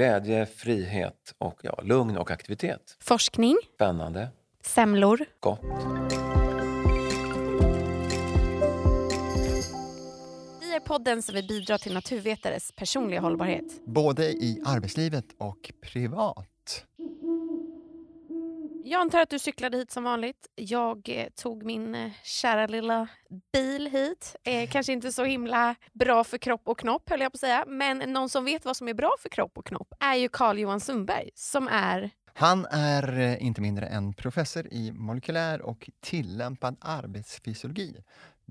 glädje, 0.00 0.46
frihet 0.46 1.34
och 1.38 1.60
ja, 1.62 1.80
lugn 1.84 2.16
och 2.16 2.30
aktivitet. 2.30 2.96
Forskning, 3.00 3.56
Spännande, 3.74 4.28
semlor. 4.64 5.24
gott. 5.40 5.60
Vi 10.60 10.74
är 10.74 10.80
podden 10.80 11.22
som 11.22 11.34
vill 11.34 11.46
bidra 11.48 11.78
till 11.78 11.94
naturvetares 11.94 12.72
personliga 12.72 13.20
hållbarhet. 13.20 13.64
Både 13.84 14.24
i 14.24 14.62
arbetslivet 14.66 15.24
och 15.38 15.72
privat. 15.82 16.84
Jag 18.84 19.00
antar 19.00 19.20
att 19.20 19.30
du 19.30 19.38
cyklade 19.38 19.76
hit 19.76 19.90
som 19.90 20.04
vanligt. 20.04 20.46
Jag 20.54 21.08
eh, 21.08 21.26
tog 21.28 21.62
min 21.62 21.94
eh, 21.94 22.10
kära 22.24 22.66
lilla 22.66 23.08
bil 23.52 23.86
hit. 23.86 24.36
Eh, 24.44 24.70
kanske 24.70 24.92
inte 24.92 25.12
så 25.12 25.24
himla 25.24 25.74
bra 25.92 26.24
för 26.24 26.38
kropp 26.38 26.62
och 26.64 26.78
knopp 26.78 27.10
höll 27.10 27.20
jag 27.20 27.32
på 27.32 27.36
att 27.36 27.40
säga. 27.40 27.64
Men 27.66 27.98
någon 27.98 28.28
som 28.28 28.44
vet 28.44 28.64
vad 28.64 28.76
som 28.76 28.88
är 28.88 28.94
bra 28.94 29.14
för 29.20 29.28
kropp 29.28 29.58
och 29.58 29.66
knopp 29.66 29.94
är 30.00 30.14
ju 30.14 30.28
Carl-Johan 30.28 30.80
Sundberg 30.80 31.30
som 31.34 31.68
är 31.68 32.10
Han 32.34 32.66
är 32.70 33.18
eh, 33.18 33.44
inte 33.46 33.60
mindre 33.60 33.86
än 33.86 34.14
professor 34.14 34.66
i 34.70 34.92
molekylär 34.92 35.62
och 35.62 35.90
tillämpad 36.00 36.76
arbetsfysiologi 36.80 37.96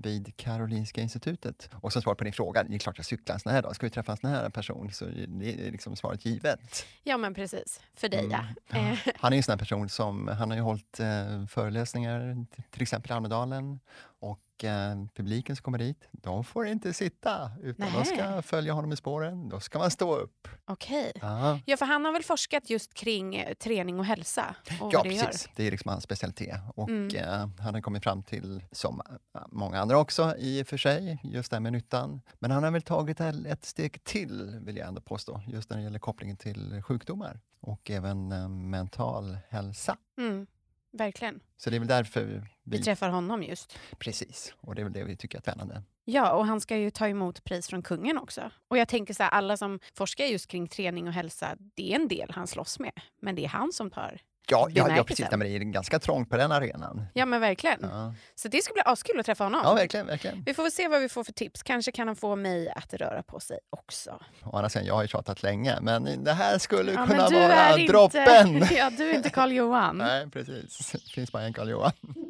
vid 0.02 0.36
Karolinska 0.36 1.00
institutet. 1.00 1.70
Och 1.72 1.92
som 1.92 2.02
svar 2.02 2.14
på 2.14 2.24
din 2.24 2.32
fråga, 2.32 2.62
det 2.62 2.74
är 2.74 2.78
klart 2.78 2.98
jag 2.98 3.06
cyklar 3.06 3.34
en 3.34 3.40
sån 3.40 3.52
här 3.52 3.62
dag. 3.62 3.74
Ska 3.74 3.86
vi 3.86 3.90
träffa 3.90 4.12
en 4.12 4.18
sån 4.18 4.30
här 4.30 4.50
person 4.50 4.92
så 4.92 5.04
är 5.04 5.26
det 5.26 5.70
liksom 5.70 5.96
svaret 5.96 6.24
givet. 6.24 6.86
Ja 7.02 7.16
men 7.16 7.34
precis, 7.34 7.80
för 7.94 8.08
dig 8.08 8.28
ja. 8.30 8.44
Mm. 8.78 8.92
Eh, 8.92 8.98
Han 9.16 9.32
är 9.32 9.36
en 9.36 9.42
sån 9.42 9.52
här 9.52 9.58
person 9.58 9.88
som, 9.88 10.28
han 10.28 10.50
har 10.50 10.56
ju 10.56 10.62
hållit 10.62 11.00
eh, 11.00 11.46
föreläsningar 11.46 12.46
till 12.70 12.82
exempel 12.82 13.10
i 13.10 13.14
Almedalen 13.14 13.80
och 14.20 14.64
eh, 14.64 15.04
publiken 15.14 15.56
som 15.56 15.62
kommer 15.62 15.78
dit, 15.78 16.08
de 16.12 16.44
får 16.44 16.66
inte 16.66 16.92
sitta 16.92 17.50
utan 17.62 17.92
de 17.92 18.04
ska 18.04 18.42
följa 18.42 18.72
honom 18.72 18.92
i 18.92 18.96
spåren. 18.96 19.48
Då 19.48 19.60
ska 19.60 19.78
man 19.78 19.90
stå 19.90 20.16
upp. 20.16 20.48
Okej. 20.64 21.12
Ja. 21.20 21.58
Ja 21.66 21.76
för 21.76 21.86
han 21.86 22.04
har 22.04 22.12
väl 22.12 22.22
forskat 22.22 22.70
just 22.70 22.94
kring 22.94 23.34
eh, 23.36 23.54
träning 23.54 23.98
och 23.98 24.04
hälsa 24.04 24.54
och 24.80 24.90
Ja, 24.94 25.02
det 25.02 25.08
gör. 25.14 25.24
precis. 25.26 25.48
Det 25.56 25.66
är 25.66 25.70
liksom 25.70 25.88
hans 25.90 26.04
specialitet. 26.04 26.56
Och 26.74 26.88
Mm. 26.88 27.16
eh, 27.16 27.48
han 27.60 27.74
har 27.74 27.80
kommit 27.80 28.02
fram 28.02 28.22
till, 28.22 28.64
som 28.72 29.00
eh, 29.34 29.42
många 29.48 29.80
andra 29.80 29.98
också 29.98 30.34
i 30.38 30.62
och 30.62 30.66
för 30.66 30.76
sig, 30.76 31.18
just 31.24 31.50
det 31.50 31.56
här 31.56 31.60
med 31.60 31.72
nyttan. 31.72 32.20
Men 32.38 32.50
han 32.50 32.62
har 32.64 32.70
väl 32.70 32.82
tagit 32.82 33.20
ett 33.20 33.46
ett 33.46 33.64
steg 33.64 34.04
till, 34.04 34.58
vill 34.62 34.76
jag 34.76 34.88
ändå 34.88 35.00
påstå, 35.00 35.40
just 35.46 35.70
när 35.70 35.76
det 35.76 35.82
gäller 35.82 35.98
kopplingen 35.98 36.36
till 36.36 36.82
sjukdomar 36.82 37.40
och 37.60 37.90
även 37.90 38.32
eh, 38.32 38.48
mental 38.48 39.38
hälsa. 39.48 39.96
Mm, 40.18 40.46
verkligen. 40.92 41.40
Så 41.56 41.70
det 41.70 41.76
är 41.76 41.78
väl 41.78 41.88
därför 41.88 42.22
Vi 42.62 42.76
vi... 42.76 42.82
träffar 42.82 43.08
honom 43.08 43.42
just. 43.42 43.78
Precis, 43.98 44.54
och 44.60 44.74
det 44.74 44.82
är 44.82 44.84
väl 44.84 44.92
det 44.92 45.04
vi 45.04 45.16
tycker 45.16 45.38
är 45.38 45.42
spännande. 45.42 45.82
Ja, 46.04 46.32
och 46.32 46.46
han 46.46 46.60
ska 46.60 46.76
ju 46.76 46.90
ta 46.90 47.08
emot 47.08 47.44
pris 47.44 47.68
från 47.68 47.82
kungen 47.82 48.18
också. 48.18 48.50
Och 48.68 48.78
jag 48.78 48.88
tänker 48.88 49.14
så 49.14 49.22
här, 49.22 49.30
alla 49.30 49.56
som 49.56 49.80
forskar 49.94 50.24
just 50.24 50.46
kring 50.46 50.68
träning 50.68 51.06
och 51.06 51.12
hälsa, 51.14 51.56
det 51.58 51.92
är 51.92 51.96
en 51.96 52.08
del 52.08 52.30
han 52.30 52.46
slåss 52.46 52.78
med. 52.78 52.92
Men 53.22 53.34
det 53.34 53.44
är 53.44 53.48
han 53.48 53.72
som 53.72 53.90
tar. 53.90 54.20
Ja, 54.48 54.68
ja, 54.70 54.96
ja 54.96 55.04
precis. 55.04 55.26
Nej, 55.30 55.38
men 55.38 55.48
det 55.48 55.56
är 55.56 55.58
ganska 55.58 55.98
trångt 55.98 56.30
på 56.30 56.36
den 56.36 56.52
arenan. 56.52 57.06
Ja 57.14 57.26
men 57.26 57.40
verkligen. 57.40 57.78
Ja, 57.82 58.14
Så 58.34 58.48
det 58.48 58.64
ska 58.64 58.72
bli 58.72 58.82
askul 58.84 59.20
att 59.20 59.26
träffa 59.26 59.44
honom. 59.44 59.60
ja 59.64 59.74
verkligen, 59.74 60.06
verkligen. 60.06 60.42
Vi 60.46 60.54
får 60.54 60.62
väl 60.62 60.72
se 60.72 60.88
vad 60.88 61.00
vi 61.00 61.08
får 61.08 61.24
för 61.24 61.32
tips. 61.32 61.62
Kanske 61.62 61.92
kan 61.92 62.06
han 62.06 62.16
få 62.16 62.36
mig 62.36 62.68
att 62.76 62.94
röra 62.94 63.22
på 63.22 63.40
sig 63.40 63.58
också. 63.70 64.20
Å 64.44 64.56
andra 64.56 64.68
sidan, 64.68 64.86
jag 64.86 64.94
har 64.94 65.02
ju 65.02 65.08
tjatat 65.08 65.42
länge, 65.42 65.78
men 65.80 66.24
det 66.24 66.32
här 66.32 66.58
skulle 66.58 66.92
Ja, 66.92 67.06
kunna 67.06 67.28
vara 67.28 67.52
är 67.54 67.78
inte- 67.78 67.92
droppen. 67.92 68.66
ja, 68.76 68.90
du 68.90 69.10
är 69.10 69.14
inte 69.14 69.30
Karl 69.30 69.52
Johan. 69.52 69.98
Nej, 69.98 70.30
precis. 70.30 70.92
Det 70.92 71.10
finns 71.12 71.32
bara 71.32 71.42
en 71.42 71.52
Karl 71.52 71.68
Johan. 71.70 71.92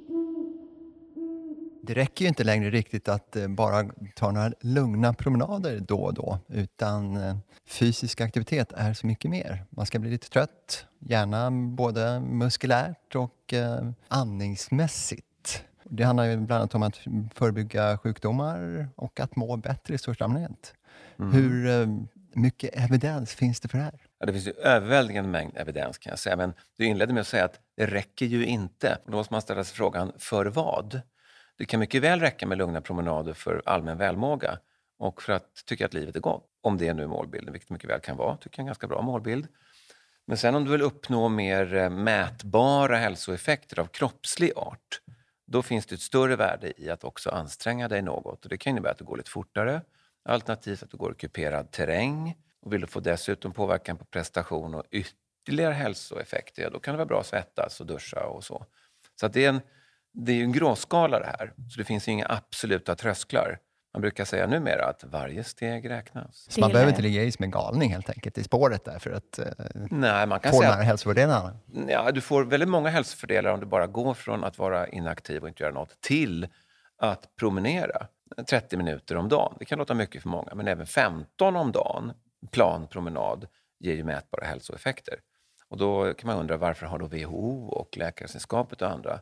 Det 1.90 1.94
räcker 1.94 2.24
ju 2.24 2.28
inte 2.28 2.44
längre 2.44 2.70
riktigt 2.70 3.08
att 3.08 3.36
eh, 3.36 3.48
bara 3.48 3.90
ta 4.14 4.30
några 4.30 4.52
lugna 4.60 5.12
promenader 5.12 5.80
då 5.80 6.00
och 6.00 6.14
då, 6.14 6.38
utan 6.48 7.16
eh, 7.16 7.36
fysisk 7.68 8.20
aktivitet 8.20 8.72
är 8.72 8.94
så 8.94 9.06
mycket 9.06 9.30
mer. 9.30 9.64
Man 9.70 9.86
ska 9.86 9.98
bli 9.98 10.10
lite 10.10 10.28
trött, 10.28 10.86
gärna 10.98 11.50
både 11.50 12.20
muskulärt 12.20 13.14
och 13.14 13.52
eh, 13.54 13.90
andningsmässigt. 14.08 15.64
Det 15.84 16.02
handlar 16.04 16.24
ju 16.24 16.36
bland 16.36 16.52
annat 16.60 16.74
om 16.74 16.82
att 16.82 16.98
förebygga 17.34 17.98
sjukdomar 17.98 18.88
och 18.96 19.20
att 19.20 19.36
må 19.36 19.56
bättre 19.56 19.94
i 19.94 19.98
största 19.98 20.24
allmänhet. 20.24 20.74
Hur 21.16 21.66
eh, 21.66 21.86
mycket 22.34 22.70
evidens 22.72 23.34
finns 23.34 23.60
det 23.60 23.68
för 23.68 23.78
det 23.78 23.84
här? 23.84 24.02
Ja, 24.18 24.26
det 24.26 24.32
finns 24.32 24.46
ju 24.46 24.52
överväldigande 24.52 25.30
mängd 25.30 25.52
evidens 25.56 25.98
kan 25.98 26.10
jag 26.10 26.18
säga, 26.18 26.36
men 26.36 26.52
du 26.78 26.84
inledde 26.86 27.12
med 27.12 27.20
att 27.20 27.26
säga 27.26 27.44
att 27.44 27.60
det 27.76 27.86
räcker 27.86 28.26
ju 28.26 28.46
inte. 28.46 28.98
Och 29.04 29.10
Då 29.10 29.16
måste 29.16 29.34
man 29.34 29.42
ställa 29.42 29.64
sig 29.64 29.76
frågan, 29.76 30.12
för 30.18 30.46
vad? 30.46 31.00
Det 31.60 31.66
kan 31.66 31.80
mycket 31.80 32.02
väl 32.02 32.20
räcka 32.20 32.46
med 32.46 32.58
lugna 32.58 32.80
promenader 32.80 33.32
för 33.32 33.62
allmän 33.66 33.98
välmåga 33.98 34.58
och 34.98 35.22
för 35.22 35.32
att 35.32 35.62
tycka 35.66 35.86
att 35.86 35.94
livet 35.94 36.16
är 36.16 36.20
gott. 36.20 36.46
Om 36.60 36.78
det 36.78 36.94
nu 36.94 37.02
är 37.02 37.06
målbilden, 37.06 37.52
vilket 37.52 37.70
mycket 37.70 37.90
väl 37.90 38.00
kan 38.00 38.16
vara. 38.16 38.36
tycker 38.36 38.50
jag 38.50 38.58
är 38.58 38.62
en 38.62 38.66
ganska 38.66 38.86
bra 38.86 39.02
målbild. 39.02 39.48
Men 40.26 40.36
sen 40.36 40.54
om 40.54 40.64
du 40.64 40.70
vill 40.70 40.82
uppnå 40.82 41.28
mer 41.28 41.74
eh, 41.74 41.90
mätbara 41.90 42.96
hälsoeffekter 42.96 43.80
av 43.80 43.86
kroppslig 43.86 44.52
art, 44.56 45.00
då 45.46 45.62
finns 45.62 45.86
det 45.86 45.94
ett 45.94 46.00
större 46.00 46.36
värde 46.36 46.82
i 46.82 46.90
att 46.90 47.04
också 47.04 47.30
anstränga 47.30 47.88
dig 47.88 48.02
något. 48.02 48.44
Och 48.44 48.50
det 48.50 48.58
kan 48.58 48.70
innebära 48.70 48.92
att 48.92 48.98
du 48.98 49.04
går 49.04 49.16
lite 49.16 49.30
fortare, 49.30 49.82
alternativt 50.24 50.82
att 50.82 50.90
du 50.90 50.96
går 50.96 51.12
i 51.12 51.14
kuperad 51.14 51.70
terräng. 51.70 52.36
Och 52.60 52.72
vill 52.72 52.80
du 52.80 52.86
få 52.86 53.00
dessutom 53.00 53.52
påverkan 53.52 53.96
på 53.96 54.04
prestation 54.04 54.74
och 54.74 54.84
ytterligare 54.90 55.74
hälsoeffekter, 55.74 56.62
ja, 56.62 56.70
då 56.70 56.78
kan 56.78 56.94
det 56.94 56.98
vara 56.98 57.06
bra 57.06 57.20
att 57.20 57.26
svettas 57.26 57.80
och 57.80 57.86
duscha 57.86 58.26
och 58.26 58.44
så. 58.44 58.66
Så 59.20 59.26
att 59.26 59.32
det 59.32 59.44
är 59.44 59.48
en, 59.48 59.60
det 60.12 60.32
är 60.32 60.36
ju 60.36 60.42
en 60.42 60.52
gråskala 60.52 61.18
det 61.18 61.26
här, 61.26 61.52
så 61.70 61.78
det 61.78 61.84
finns 61.84 62.08
ju 62.08 62.12
inga 62.12 62.26
absoluta 62.28 62.94
trösklar. 62.94 63.58
Man 63.92 64.00
brukar 64.00 64.24
säga 64.24 64.46
numera 64.46 64.84
att 64.84 65.04
varje 65.04 65.44
steg 65.44 65.90
räknas. 65.90 66.46
Så 66.50 66.60
man 66.60 66.72
behöver 66.72 66.90
inte 66.90 67.02
ligga 67.02 67.22
i 67.22 67.32
som 67.32 67.44
en 67.44 67.50
galning 67.50 67.92
helt 67.92 68.10
enkelt 68.10 68.38
i 68.38 68.44
spåret 68.44 68.84
där 68.84 68.98
för 68.98 69.10
att 69.10 69.38
eh, 69.38 69.46
Nej, 69.90 70.26
man 70.26 70.40
kan 70.40 70.52
få 70.52 70.60
de 70.60 70.66
säga 70.66 70.76
här 70.76 70.82
hälsofördelarna. 70.82 71.56
Ja, 71.88 72.12
du 72.12 72.20
får 72.20 72.44
väldigt 72.44 72.68
många 72.68 72.88
hälsofördelar 72.88 73.52
om 73.52 73.60
du 73.60 73.66
bara 73.66 73.86
går 73.86 74.14
från 74.14 74.44
att 74.44 74.58
vara 74.58 74.88
inaktiv 74.88 75.42
och 75.42 75.48
inte 75.48 75.62
göra 75.62 75.72
något 75.72 76.00
till 76.00 76.48
att 76.98 77.36
promenera 77.36 78.06
30 78.48 78.76
minuter 78.76 79.16
om 79.16 79.28
dagen. 79.28 79.56
Det 79.58 79.64
kan 79.64 79.78
låta 79.78 79.94
mycket 79.94 80.22
för 80.22 80.28
många, 80.28 80.54
men 80.54 80.68
även 80.68 80.86
15 80.86 81.56
om 81.56 81.72
dagen, 81.72 82.12
plan 82.50 82.86
promenad, 82.86 83.46
ger 83.80 83.94
ju 83.94 84.04
mätbara 84.04 84.46
hälsoeffekter. 84.46 85.14
Och 85.68 85.78
då 85.78 86.14
kan 86.14 86.26
man 86.26 86.38
undra 86.38 86.56
varför 86.56 86.86
har 86.86 86.98
då 86.98 87.06
WHO 87.06 87.68
och 87.68 87.96
Läkaresällskapet 87.96 88.82
och 88.82 88.90
andra 88.90 89.20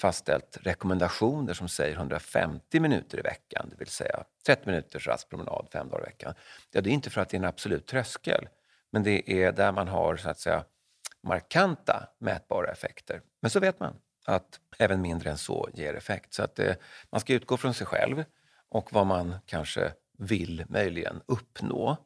fastställt 0.00 0.58
rekommendationer 0.62 1.54
som 1.54 1.68
säger 1.68 1.96
150 1.96 2.80
minuter 2.80 3.18
i 3.18 3.22
veckan, 3.22 3.68
det 3.70 3.76
vill 3.78 3.88
säga 3.88 4.24
30 4.46 4.66
minuters 4.66 5.06
rask 5.06 5.28
promenad 5.28 5.68
fem 5.72 5.88
dagar 5.88 6.02
i 6.02 6.06
veckan. 6.06 6.34
Ja, 6.70 6.80
det 6.80 6.90
är 6.90 6.94
inte 6.94 7.10
för 7.10 7.20
att 7.20 7.28
det 7.28 7.36
är 7.36 7.38
en 7.38 7.44
absolut 7.44 7.86
tröskel, 7.86 8.48
men 8.92 9.02
det 9.02 9.32
är 9.32 9.52
där 9.52 9.72
man 9.72 9.88
har 9.88 10.16
så 10.16 10.30
att 10.30 10.38
säga 10.38 10.64
markanta 11.22 12.08
mätbara 12.18 12.72
effekter. 12.72 13.22
Men 13.40 13.50
så 13.50 13.60
vet 13.60 13.80
man 13.80 13.94
att 14.26 14.60
även 14.78 15.00
mindre 15.00 15.30
än 15.30 15.38
så 15.38 15.68
ger 15.74 15.94
effekt. 15.94 16.34
Så 16.34 16.42
att 16.42 16.54
det, 16.54 16.76
man 17.10 17.20
ska 17.20 17.32
utgå 17.32 17.56
från 17.56 17.74
sig 17.74 17.86
själv 17.86 18.24
och 18.68 18.92
vad 18.92 19.06
man 19.06 19.34
kanske 19.46 19.92
vill 20.18 20.64
möjligen 20.68 21.22
uppnå. 21.26 21.96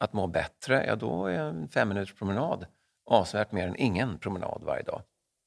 Att 0.00 0.12
må 0.12 0.26
bättre, 0.26 0.84
ja 0.86 0.96
då 0.96 1.26
är 1.26 1.38
en 1.38 1.68
fem 1.68 1.88
minuters 1.88 2.14
promenad 2.14 2.66
avsevärt 3.06 3.52
mer 3.52 3.68
än 3.68 3.76
ingen 3.76 4.18
promenad 4.18 4.62
varje 4.64 4.82
dag. 4.82 5.02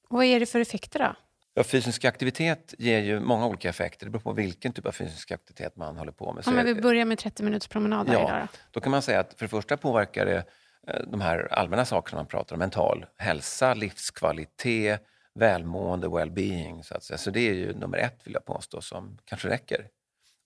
Vad 0.10 0.26
är 0.26 0.40
det 0.40 0.46
för 0.46 0.60
effekter 0.60 1.00
då? 1.00 1.16
Ja, 1.58 1.64
fysisk 1.64 2.06
aktivitet 2.06 2.74
ger 2.78 3.00
ju 3.00 3.20
många 3.20 3.46
olika 3.48 3.70
effekter. 3.70 4.06
Det 4.06 4.10
beror 4.10 4.22
på 4.22 4.34
vilken 4.34 4.74
typ 4.74 4.86
av 4.86 4.92
fysisk 4.92 5.32
aktivitet 5.32 5.76
man 5.76 5.98
håller 5.98 6.12
på 6.12 6.34
med. 6.34 6.40
Ja, 6.40 6.44
Så 6.44 6.52
men 6.52 6.66
vi 6.66 6.76
börjar 6.76 7.06
med 7.06 7.18
30 7.20 7.44
minuters 7.44 7.68
promenad 7.68 8.08
varje 8.08 8.20
dag. 8.20 8.30
Ja, 8.30 8.40
då. 8.42 8.58
då 8.72 8.80
kan 8.80 8.92
man 8.92 9.02
säga 9.02 9.20
att 9.20 9.34
för 9.34 9.46
det 9.46 9.50
första 9.50 9.78
påverkar 9.78 10.26
det 10.26 10.44
eh, 10.88 11.02
de 11.08 11.22
här 11.22 11.54
allmänna 11.54 11.86
sakerna 11.86 12.20
man 12.20 12.26
pratar 12.26 12.56
om, 12.56 12.60
mental 12.60 13.06
hälsa, 13.18 13.74
livskvalitet, 13.74 15.02
välmående, 15.36 16.08
well-being. 16.08 16.82
Så, 16.84 16.96
att 16.96 17.04
säga. 17.04 17.18
så 17.18 17.32
det 17.32 17.50
är 17.50 17.54
ju 17.54 17.74
nummer 17.74 17.98
ett, 17.98 18.20
vill 18.24 18.34
jag 18.34 18.46
påstå, 18.46 18.82
som 18.82 19.18
kanske 19.26 19.50
räcker. 19.50 19.88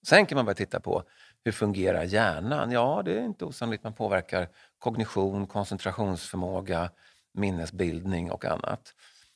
Sen 0.07 0.25
kan 0.25 0.35
man 0.35 0.45
börja 0.45 0.55
titta 0.55 0.79
på 0.79 1.03
hur 1.43 1.51
fungerar 1.51 2.03
hjärnan? 2.03 2.71
Ja, 2.71 3.01
det 3.05 3.13
är 3.13 3.23
inte 3.23 3.45
osannolikt 3.45 3.83
man 3.83 3.93
påverkar 3.93 4.47
kognition, 4.79 5.47
koncentrationsförmåga, 5.47 6.89
minnesbildning 7.33 8.31
och 8.31 8.45
annat. 8.45 8.93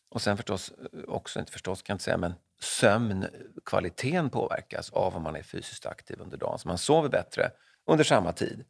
Och 0.10 0.22
sen 0.22 0.38
förstås, 0.38 0.74
också 1.08 1.40
inte 1.40 1.52
förstås 1.52 1.82
kan 1.82 1.94
jag 1.94 1.96
inte 1.96 2.04
säga, 2.04 2.18
men 2.18 2.34
sömnkvaliteten 2.60 4.30
påverkas 4.30 4.90
av 4.90 5.16
om 5.16 5.24
man 5.24 5.36
är 5.36 5.44
fysiskt 5.44 5.86
aktiv 5.86 6.20
under 6.22 6.38
dagen. 6.38 6.60
Så 6.60 6.68
man 6.68 6.78
sover 6.78 7.10
bättre 7.10 7.52
under 7.86 8.04
samma 8.04 8.32
tid, 8.32 8.66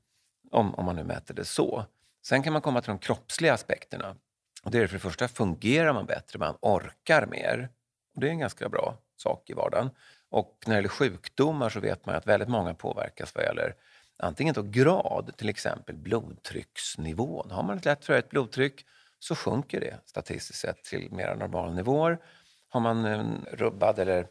om, 0.52 0.76
om 0.76 0.86
man 0.86 0.96
nu 0.96 1.04
mäter 1.04 1.34
det 1.34 1.46
så. 1.46 1.86
Sen 2.26 2.44
kan 2.44 2.54
man 2.54 2.62
komma 2.62 2.82
till 2.82 2.90
de 2.90 3.00
kroppsliga 3.00 3.54
aspekterna. 3.54 4.16
Och 4.64 4.72
det 4.72 4.80
är 4.80 4.88
för 4.88 4.94
det 4.94 5.00
första, 5.00 5.28
fungerar 5.28 5.94
man 5.94 6.06
bättre, 6.06 6.40
man 6.40 6.58
orkar 6.62 7.26
mer. 7.26 7.70
Och 8.16 8.22
det 8.22 8.28
är 8.28 8.32
en 8.32 8.40
ganska 8.40 8.70
bra 8.70 8.98
sak 9.18 9.50
i 9.50 9.54
vardagen. 9.54 9.90
Och 10.30 10.58
när 10.66 10.74
det 10.74 10.78
gäller 10.78 10.90
sjukdomar 10.90 11.70
så 11.70 11.80
vet 11.80 12.06
man 12.06 12.16
att 12.16 12.28
väldigt 12.28 12.50
många 12.50 12.74
påverkas 12.74 13.36
vad 13.36 13.44
gäller 13.44 13.76
antingen 14.18 14.54
då 14.54 14.62
grad, 14.62 15.32
till 15.38 15.50
exempel 15.50 15.96
blodtrycksnivån. 15.96 17.52
Har 17.52 17.64
man 17.64 17.78
ett 17.78 17.86
lätt 17.86 18.06
förhöjt 18.06 18.30
blodtryck 18.30 18.86
så 19.26 19.36
sjunker 19.36 19.80
det 19.80 20.00
statistiskt 20.06 20.60
sett 20.60 20.84
till 20.84 21.12
mera 21.12 21.36
normala 21.36 21.72
nivåer. 21.72 22.20
Har 22.70 22.80
man 22.80 23.06
en 23.06 23.46
rubbad 23.52 24.00
eller 24.00 24.28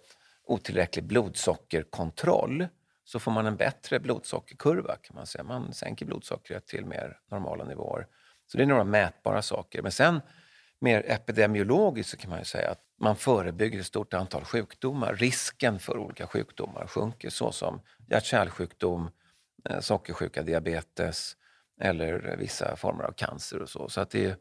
otillräcklig 0.46 1.04
blodsockerkontroll 1.04 2.68
så 3.04 3.18
får 3.18 3.32
man 3.32 3.46
en 3.46 3.56
bättre 3.56 4.00
blodsockerkurva 4.00 4.96
kan 4.96 5.16
man 5.16 5.26
säga. 5.26 5.44
Man 5.44 5.72
sänker 5.72 6.06
blodsockret 6.06 6.66
till 6.66 6.86
mer 6.86 7.18
normala 7.30 7.64
nivåer. 7.64 8.06
Så 8.46 8.56
det 8.56 8.62
är 8.64 8.66
några 8.66 8.84
mätbara 8.84 9.42
saker. 9.42 9.82
Men 9.82 9.92
sen 9.92 10.20
mer 10.78 11.02
epidemiologiskt 11.06 12.10
så 12.10 12.16
kan 12.16 12.30
man 12.30 12.38
ju 12.38 12.44
säga 12.44 12.70
att 12.70 12.80
man 13.00 13.16
förebygger 13.16 13.80
ett 13.80 13.86
stort 13.86 14.14
antal 14.14 14.44
sjukdomar. 14.44 15.14
Risken 15.14 15.78
för 15.78 15.98
olika 15.98 16.26
sjukdomar 16.26 16.86
sjunker 16.86 17.30
såsom 17.30 17.80
hjärt-kärlsjukdom, 18.08 19.10
eh, 19.68 19.80
sockersjuka, 19.80 20.42
diabetes 20.42 21.36
eller 21.80 22.36
vissa 22.38 22.76
former 22.76 23.04
av 23.04 23.12
cancer 23.12 23.62
och 23.62 23.68
så. 23.68 23.88
Så 23.88 24.00
att 24.00 24.10
det 24.10 24.24
är 24.24 24.36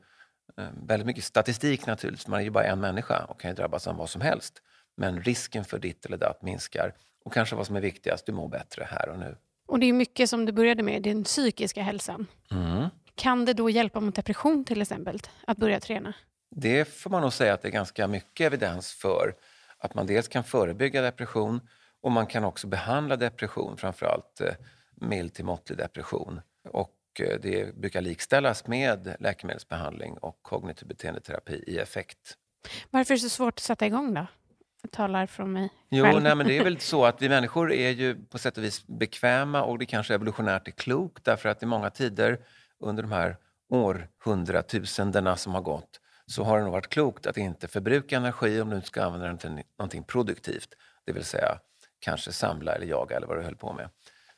väldigt 0.88 1.06
mycket 1.06 1.24
statistik 1.24 1.86
naturligtvis. 1.86 2.28
Man 2.28 2.40
är 2.40 2.44
ju 2.44 2.50
bara 2.50 2.64
en 2.64 2.80
människa 2.80 3.26
och 3.26 3.40
kan 3.40 3.52
ju 3.52 3.56
drabbas 3.56 3.88
av 3.88 3.96
vad 3.96 4.10
som 4.10 4.22
helst. 4.22 4.62
Men 4.96 5.22
risken 5.22 5.66
för 5.66 5.80
ditt 5.80 6.06
eller 6.06 6.18
datt 6.18 6.42
minskar. 6.42 6.96
Och 7.26 7.34
kanske 7.34 7.56
vad 7.56 7.68
som 7.68 7.76
är 7.76 7.82
viktigast, 7.82 8.26
du 8.26 8.32
mår 8.32 8.48
bättre 8.48 8.88
här 8.90 9.10
och 9.10 9.20
nu. 9.20 9.38
Och 9.66 9.80
det 9.80 9.86
är 9.86 9.94
mycket 9.94 10.30
som 10.30 10.46
du 10.46 10.52
började 10.52 10.84
med, 10.84 11.04
den 11.04 11.24
psykiska 11.24 11.84
hälsan. 11.84 12.28
Mm. 12.52 12.90
Kan 13.16 13.46
det 13.46 13.54
då 13.54 13.70
hjälpa 13.70 14.00
mot 14.00 14.16
depression 14.16 14.66
till 14.66 14.82
exempel, 14.82 15.20
att 15.48 15.58
börja 15.58 15.80
träna? 15.80 16.14
Det 16.56 16.86
får 16.86 17.10
man 17.10 17.22
nog 17.22 17.34
säga 17.34 17.54
att 17.54 17.62
det 17.62 17.68
är 17.68 17.72
ganska 17.72 18.08
mycket 18.08 18.46
evidens 18.46 18.94
för. 18.94 19.36
Att 19.78 19.96
man 19.96 20.08
dels 20.08 20.28
kan 20.28 20.44
förebygga 20.44 21.02
depression 21.02 21.62
och 22.02 22.12
man 22.12 22.28
kan 22.28 22.44
också 22.44 22.68
behandla 22.68 23.16
depression, 23.16 23.78
framförallt 23.78 24.42
eh, 24.42 24.54
mild 24.96 25.34
till 25.34 25.46
måttlig 25.46 25.78
depression. 25.78 26.42
Och 26.70 26.92
eh, 27.22 27.40
det 27.42 27.76
brukar 27.76 28.02
likställas 28.02 28.68
med 28.68 29.16
läkemedelsbehandling 29.20 30.18
och 30.18 30.40
kognitiv 30.42 30.88
beteendeterapi 30.88 31.64
i 31.68 31.78
effekt. 31.80 32.38
Varför 32.90 33.14
är 33.14 33.18
det 33.18 33.22
så 33.22 33.30
svårt 33.30 33.54
att 33.54 33.60
sätta 33.60 33.86
igång 33.86 34.14
då? 34.14 34.26
Jag 34.82 34.92
talar 34.92 35.26
från 35.28 35.54
mig 35.54 35.70
Jo, 35.90 36.06
själv. 36.06 36.24
nej, 36.24 36.36
men 36.36 36.48
det 36.48 36.58
är 36.58 36.64
väl 36.64 36.80
så 36.80 37.06
att 37.06 37.22
vi 37.22 37.30
människor 37.30 37.72
är 37.74 37.90
ju 37.90 38.26
på 38.26 38.38
sätt 38.38 38.58
och 38.58 38.64
vis 38.64 38.88
bekväma 38.88 39.64
och 39.64 39.80
det 39.80 39.86
kanske 39.86 40.14
evolutionärt 40.16 40.68
är 40.68 40.72
klokt 40.72 41.24
därför 41.26 41.50
att 41.50 41.64
i 41.64 41.66
många 41.66 41.90
tider 41.90 42.40
under 42.80 43.04
de 43.04 43.12
här 43.12 43.38
århundratusendena 43.70 45.36
som 45.36 45.54
har 45.54 45.62
gått 45.62 46.00
så 46.26 46.44
har 46.44 46.58
det 46.58 46.64
nog 46.64 46.74
varit 46.74 46.90
klokt 46.90 47.26
att 47.28 47.38
inte 47.38 47.68
förbruka 47.68 48.18
energi 48.18 48.62
om 48.62 48.70
du 48.70 48.82
ska 48.82 49.04
använda 49.04 49.28
den 49.28 49.38
till 49.38 49.62
någonting 49.80 50.04
produktivt. 50.04 50.70
Det 51.06 51.12
vill 51.12 51.24
säga 51.24 51.60
kanske 52.00 52.32
samla 52.32 52.76
eller 52.76 52.86
jaga 52.86 53.16
eller 53.18 53.28
vad 53.28 53.38
du 53.38 53.42
höll 53.44 53.56
på 53.56 53.74
med. 53.74 53.90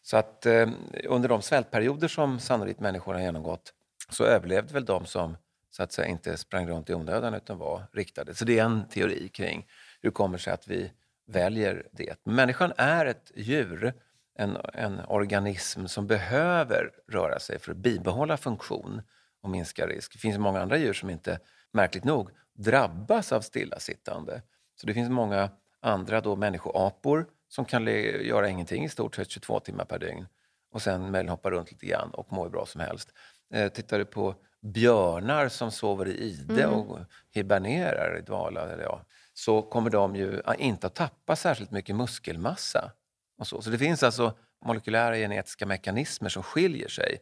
Så 0.06 0.18
att 0.18 0.46
eh, 0.46 0.70
under 1.04 1.30
de 1.30 1.42
svältperioder 1.42 2.08
som 2.08 2.40
sannolikt 2.40 2.80
människor 2.80 3.14
har 3.14 3.22
genomgått 3.22 3.74
så 4.10 4.24
överlevde 4.24 4.74
väl 4.74 4.86
de 4.86 5.06
som 5.06 5.38
så 5.72 5.84
att 5.84 5.92
säga 5.92 6.08
inte 6.08 6.38
sprang 6.38 6.68
runt 6.68 6.90
i 6.90 6.94
onödan 6.94 7.34
utan 7.34 7.58
var 7.58 7.84
riktade. 7.94 8.36
Så 8.36 8.46
det 8.46 8.60
är 8.60 8.64
en 8.64 8.88
teori 8.88 9.30
kring 9.30 9.68
hur 10.02 10.10
det 10.10 10.14
kommer 10.14 10.38
sig 10.38 10.54
att 10.54 10.68
vi 10.68 10.92
väljer 11.28 11.88
det. 11.92 12.16
Människan 12.24 12.74
är 12.78 13.06
ett 13.06 13.32
djur, 13.36 13.94
en, 14.36 14.58
en 14.74 15.00
organism 15.08 15.86
som 15.86 16.08
behöver 16.08 16.92
röra 17.12 17.40
sig 17.40 17.60
för 17.60 17.72
att 17.72 17.78
bibehålla 17.78 18.38
funktion 18.38 19.02
och 19.42 19.50
minska 19.50 19.88
risk. 19.88 20.14
Det 20.14 20.20
finns 20.20 20.38
många 20.38 20.62
andra 20.62 20.78
djur 20.78 20.94
som 20.94 21.10
inte, 21.10 21.40
märkligt 21.72 22.04
nog, 22.04 22.30
drabbas 22.54 23.32
av 23.32 23.42
stillasittande. 23.42 24.42
Så 24.76 24.88
det 24.88 24.94
finns 24.94 25.10
många 25.10 25.50
andra 25.82 26.22
då 26.22 26.36
människoapor 26.36 27.28
som 27.48 27.66
kan 27.66 27.86
göra 27.86 28.50
ingenting 28.50 28.84
i 28.86 28.90
stort 28.90 29.16
sett 29.16 29.30
22 29.30 29.60
timmar 29.60 29.86
per 29.86 30.00
dygn 30.00 30.28
och 30.72 30.82
sen 30.82 31.02
möjligen 31.02 31.30
hoppa 31.30 31.52
runt 31.52 31.72
lite 31.72 31.86
grann 31.86 32.10
och 32.10 32.34
må 32.34 32.44
hur 32.44 32.50
bra 32.50 32.66
som 32.66 32.82
helst. 32.82 33.10
Eh, 33.54 33.70
tittar 33.72 34.00
du 34.00 34.06
på 34.06 34.36
björnar 34.62 35.48
som 35.50 35.72
sover 35.72 36.08
i 36.08 36.12
ide 36.12 36.64
Mm. 36.64 36.74
och 36.80 37.00
hibernerar 37.32 38.18
i 38.18 38.22
dvala, 38.22 38.72
eller 38.72 38.84
ja, 38.84 39.02
så 39.34 39.62
kommer 39.62 39.90
de 39.90 40.16
ju 40.16 40.42
inte 40.58 40.88
att 40.88 40.96
tappa 40.96 41.36
särskilt 41.36 41.72
mycket 41.72 41.96
muskelmassa. 41.96 42.92
Och 43.38 43.48
så. 43.48 43.62
så 43.62 43.70
det 43.70 43.78
finns 43.78 44.04
alltså 44.04 44.34
molekylära 44.66 45.16
genetiska 45.18 45.66
mekanismer 45.66 46.30
som 46.30 46.44
skiljer 46.44 46.88
sig 46.88 47.18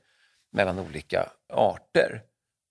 mellan 0.51 0.79
olika 0.79 1.29
arter. 1.53 2.21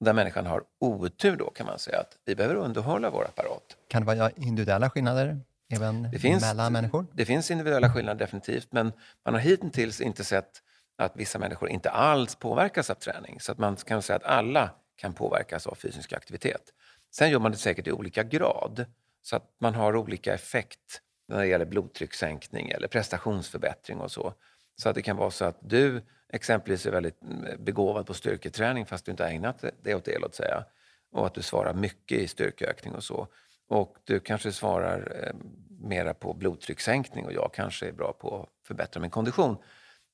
Där 0.01 0.13
människan 0.13 0.47
har 0.47 0.63
otur 0.81 1.37
då 1.37 1.51
kan 1.51 1.67
man 1.67 1.79
säga 1.79 2.01
att 2.01 2.19
vi 2.25 2.35
behöver 2.35 2.55
underhålla 2.57 3.11
vår 3.11 3.25
apparat. 3.25 3.77
Kan 3.89 4.07
det 4.07 4.15
vara 4.17 4.31
individuella 4.31 4.91
skillnader 4.91 5.41
även 5.73 6.09
Det 6.13 6.19
finns, 6.19 6.43
mellan 6.43 6.73
människor? 6.73 7.07
Det 7.13 7.25
finns 7.25 7.51
individuella 7.51 7.93
skillnader 7.93 8.19
definitivt 8.19 8.73
men 8.73 8.93
man 9.25 9.35
har 9.35 9.41
hittills 9.41 10.01
inte 10.01 10.25
sett 10.25 10.63
att 10.99 11.17
vissa 11.17 11.39
människor 11.39 11.69
inte 11.69 11.91
alls 11.91 12.35
påverkas 12.35 12.91
av 12.91 12.95
träning. 12.95 13.41
Så 13.41 13.53
att 13.53 13.59
man 13.59 13.77
kan 13.77 14.03
säga 14.03 14.17
att 14.17 14.25
alla 14.25 14.71
kan 14.97 15.15
påverkas 15.15 15.67
av 15.67 15.75
fysisk 15.75 16.13
aktivitet. 16.13 16.63
Sen 17.11 17.31
gör 17.31 17.39
man 17.39 17.53
det 17.53 17.59
säkert 17.59 17.87
i 17.87 17.93
olika 17.93 18.23
grad 18.23 18.85
så 19.23 19.37
att 19.37 19.57
man 19.61 19.75
har 19.75 19.97
olika 19.97 20.35
effekt 20.35 21.03
när 21.29 21.39
det 21.39 21.47
gäller 21.47 21.65
blodtryckssänkning 21.65 22.71
eller 22.71 22.89
prestationsförbättring 22.89 24.01
och 24.01 24.11
så. 24.11 24.35
Så 24.77 24.89
att 24.89 24.95
det 24.95 25.03
kan 25.03 25.17
vara 25.17 25.31
så 25.31 25.45
att 25.45 25.59
du 25.61 26.03
exempelvis 26.33 26.87
är 26.87 26.91
väldigt 26.91 27.23
mm, 27.23 27.65
begåvad 27.65 28.07
på 28.07 28.15
styrketräning 28.15 28.87
fast 28.87 29.05
du 29.05 29.11
inte 29.11 29.23
har 29.23 29.31
ägnat 29.31 29.65
det 29.83 29.95
åt 29.95 30.05
det, 30.05 30.19
låt 30.19 30.35
säga. 30.35 30.65
Och 31.13 31.27
att 31.27 31.35
du 31.35 31.43
svarar 31.43 31.75
mycket 31.75 32.19
i 32.19 32.29
styrkeökning 32.29 32.95
och 32.95 33.05
så. 33.05 33.29
Och 33.73 33.97
du 34.05 34.21
kanske 34.21 34.53
svarar 34.53 35.25
eh, 35.25 35.33
mera 35.81 36.15
på 36.15 36.35
blodtryckssänkning 36.35 37.25
och 37.25 37.33
jag 37.33 37.51
kanske 37.55 37.89
är 37.89 37.93
bra 37.93 38.13
på 38.13 38.43
att 38.43 38.67
förbättra 38.67 39.01
min 39.01 39.11
kondition. 39.11 39.57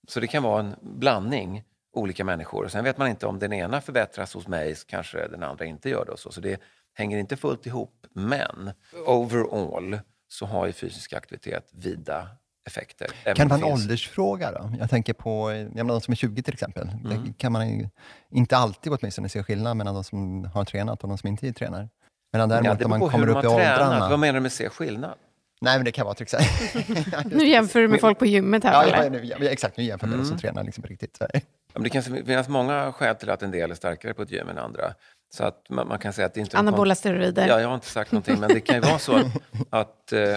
Så 0.09 0.21
det 0.21 0.27
kan 0.27 0.43
vara 0.43 0.61
en 0.61 0.75
blandning 0.81 1.65
olika 1.93 2.25
människor. 2.25 2.65
Och 2.65 2.73
sen 2.73 2.85
vet 2.85 2.99
man 2.99 3.09
inte 3.09 3.27
om 3.27 3.39
den 3.39 3.53
ena 3.53 3.81
förbättras 3.81 4.35
hos 4.35 4.49
mig 4.49 4.75
kanske 4.87 5.29
den 5.29 5.43
andra 5.43 5.65
inte 5.65 5.91
gör 5.91 6.05
det. 6.05 6.17
Så. 6.17 6.33
så 6.33 6.41
det 6.41 6.61
hänger 6.95 7.19
inte 7.19 7.37
fullt 7.37 7.67
ihop. 7.67 8.07
Men 8.13 8.71
overall 9.07 9.99
så 10.29 10.47
har 10.47 10.67
ju 10.67 10.73
fysisk 10.73 11.13
aktivitet 11.13 11.71
vida 11.73 12.29
effekter. 12.67 13.09
Kan 13.35 13.49
det 13.49 13.55
vara 13.55 13.67
en 13.67 13.73
åldersfråga 13.73 14.53
då? 14.53 14.73
Jag 14.79 14.91
tänker 14.91 15.13
på 15.13 15.53
jag 15.53 15.75
menar, 15.75 15.95
de 15.95 16.01
som 16.01 16.13
är 16.13 16.17
20 16.17 16.43
till 16.43 16.55
exempel. 16.55 16.89
Mm. 17.05 17.33
Kan 17.33 17.53
man 17.53 17.91
inte 18.31 18.57
alltid 18.57 18.93
åtminstone 18.93 19.29
se 19.29 19.43
skillnad 19.43 19.77
mellan 19.77 19.95
de 19.95 20.05
som 20.05 20.45
har 20.45 20.65
tränat 20.65 21.03
och 21.03 21.09
de 21.09 21.19
som 21.19 21.29
inte 21.29 21.53
tränar. 21.53 21.89
Medan 22.33 22.51
Ja, 22.51 22.57
däremot 22.57 22.79
det 22.79 22.85
om 22.85 22.91
beror 22.91 23.01
man 23.01 23.11
kommer 23.11 23.29
upp 23.29 23.35
man 23.35 23.45
i 23.45 23.49
åldrarna. 23.49 24.09
Vad 24.09 24.19
menar 24.19 24.35
du 24.35 24.41
med 24.41 24.53
se 24.53 24.69
skillnad? 24.69 25.15
Nej, 25.61 25.79
men 25.79 25.85
det 25.85 25.93
kan 25.93 26.05
vara 26.05 26.15
till 26.15 26.23
exempel. 26.23 26.83
Nu 27.39 27.49
jämför 27.49 27.81
du 27.81 27.89
med 27.89 28.01
folk 28.01 28.19
på 28.19 28.27
gymmet 28.27 28.65
här, 28.65 28.73
ja, 28.73 28.83
eller? 28.83 29.05
ja, 29.05 29.11
nu, 29.39 29.45
ja, 29.45 29.51
exakt, 29.51 29.77
nu 29.77 29.85
jämför 29.85 30.07
med 30.07 30.19
de 30.19 30.25
som 30.25 30.33
Mm. 30.33 30.39
tränar 30.41 30.65
liksom 30.65 30.83
på 30.83 30.89
riktigt. 30.89 31.17
Ja, 31.21 31.27
men 31.75 31.83
det 31.83 31.89
kan 31.91 32.03
finnas 32.03 32.49
många 32.49 32.93
skäl 32.93 33.15
till 33.17 33.31
att 33.31 33.43
en 33.43 33.51
del 33.51 33.71
är 33.71 33.75
starkare 33.75 34.15
på 34.15 34.23
ett 34.23 34.31
gym 34.31 34.49
än 34.49 34.59
andra. 34.59 34.95
Så 35.35 35.45
att 35.45 35.67
man, 35.71 35.89
man 35.89 35.99
kan 35.99 36.13
säga 36.13 36.27
att 36.27 36.35
det 36.35 36.41
inte 36.41 36.59
Anabola 36.59 36.95
steroider. 36.95 37.47
Ja, 37.49 37.61
jag 37.61 37.69
har 37.69 37.75
inte 37.75 37.87
sagt 37.87 38.13
någonting, 38.13 38.41
men 38.41 38.49
det 38.49 38.61
kan 38.61 38.75
ju 38.75 38.81
vara 38.81 38.99
så 38.99 39.17
att, 39.17 39.27
att 39.71 40.13
eh, 40.13 40.37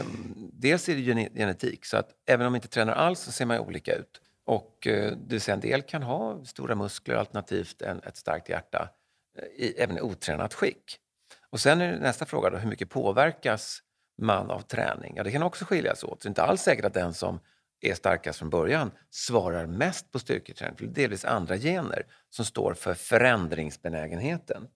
dels 0.53 0.89
är 0.89 0.95
det 0.95 1.01
gene- 1.01 1.29
genetik, 1.35 1.85
så 1.85 1.97
att 1.97 2.09
även 2.29 2.45
om 2.45 2.51
man 2.51 2.57
inte 2.57 2.67
tränar 2.67 2.93
alls 2.93 3.19
så 3.19 3.31
ser 3.31 3.45
man 3.45 3.57
ju 3.57 3.61
olika 3.63 3.93
ut. 3.95 4.21
Och 4.45 4.87
eh, 4.87 5.11
det 5.27 5.47
vill 5.47 5.53
en 5.53 5.59
del 5.59 5.81
kan 5.81 6.03
ha 6.03 6.45
stora 6.45 6.75
muskler 6.75 7.15
alternativt 7.15 7.81
en, 7.81 8.01
ett 8.03 8.17
starkt 8.17 8.49
hjärta, 8.49 8.89
eh, 9.39 9.65
i, 9.65 9.73
även 9.77 9.97
i 9.97 10.01
otränat 10.01 10.53
skick. 10.53 10.97
Och 11.51 11.59
sen 11.59 11.81
är 11.81 11.99
nästa 11.99 12.25
fråga 12.25 12.49
då, 12.49 12.57
hur 12.57 12.69
mycket 12.69 12.89
påverkas 12.89 13.79
man 14.21 14.51
av 14.51 14.61
träning? 14.61 15.13
Ja, 15.17 15.23
det 15.23 15.31
kan 15.31 15.43
också 15.43 15.65
skiljas 15.65 16.03
åt. 16.03 16.21
Så 16.21 16.27
det 16.27 16.27
är 16.27 16.29
inte 16.29 16.43
alls 16.43 16.61
säkert 16.61 16.85
att 16.85 16.93
den 16.93 17.13
som 17.13 17.39
är 17.81 17.93
starkast 17.93 18.39
från 18.39 18.49
början 18.49 18.91
svarar 19.09 19.65
mest 19.67 20.11
på 20.11 20.19
styrketräning, 20.19 20.77
för 20.77 20.85
det 20.85 20.91
är 20.91 20.93
delvis 20.93 21.25
andra 21.25 21.57
gener 21.57 22.03
som 22.29 22.45
står 22.45 22.73
för 22.73 22.93
förändringsbenägenheten. 22.93 24.67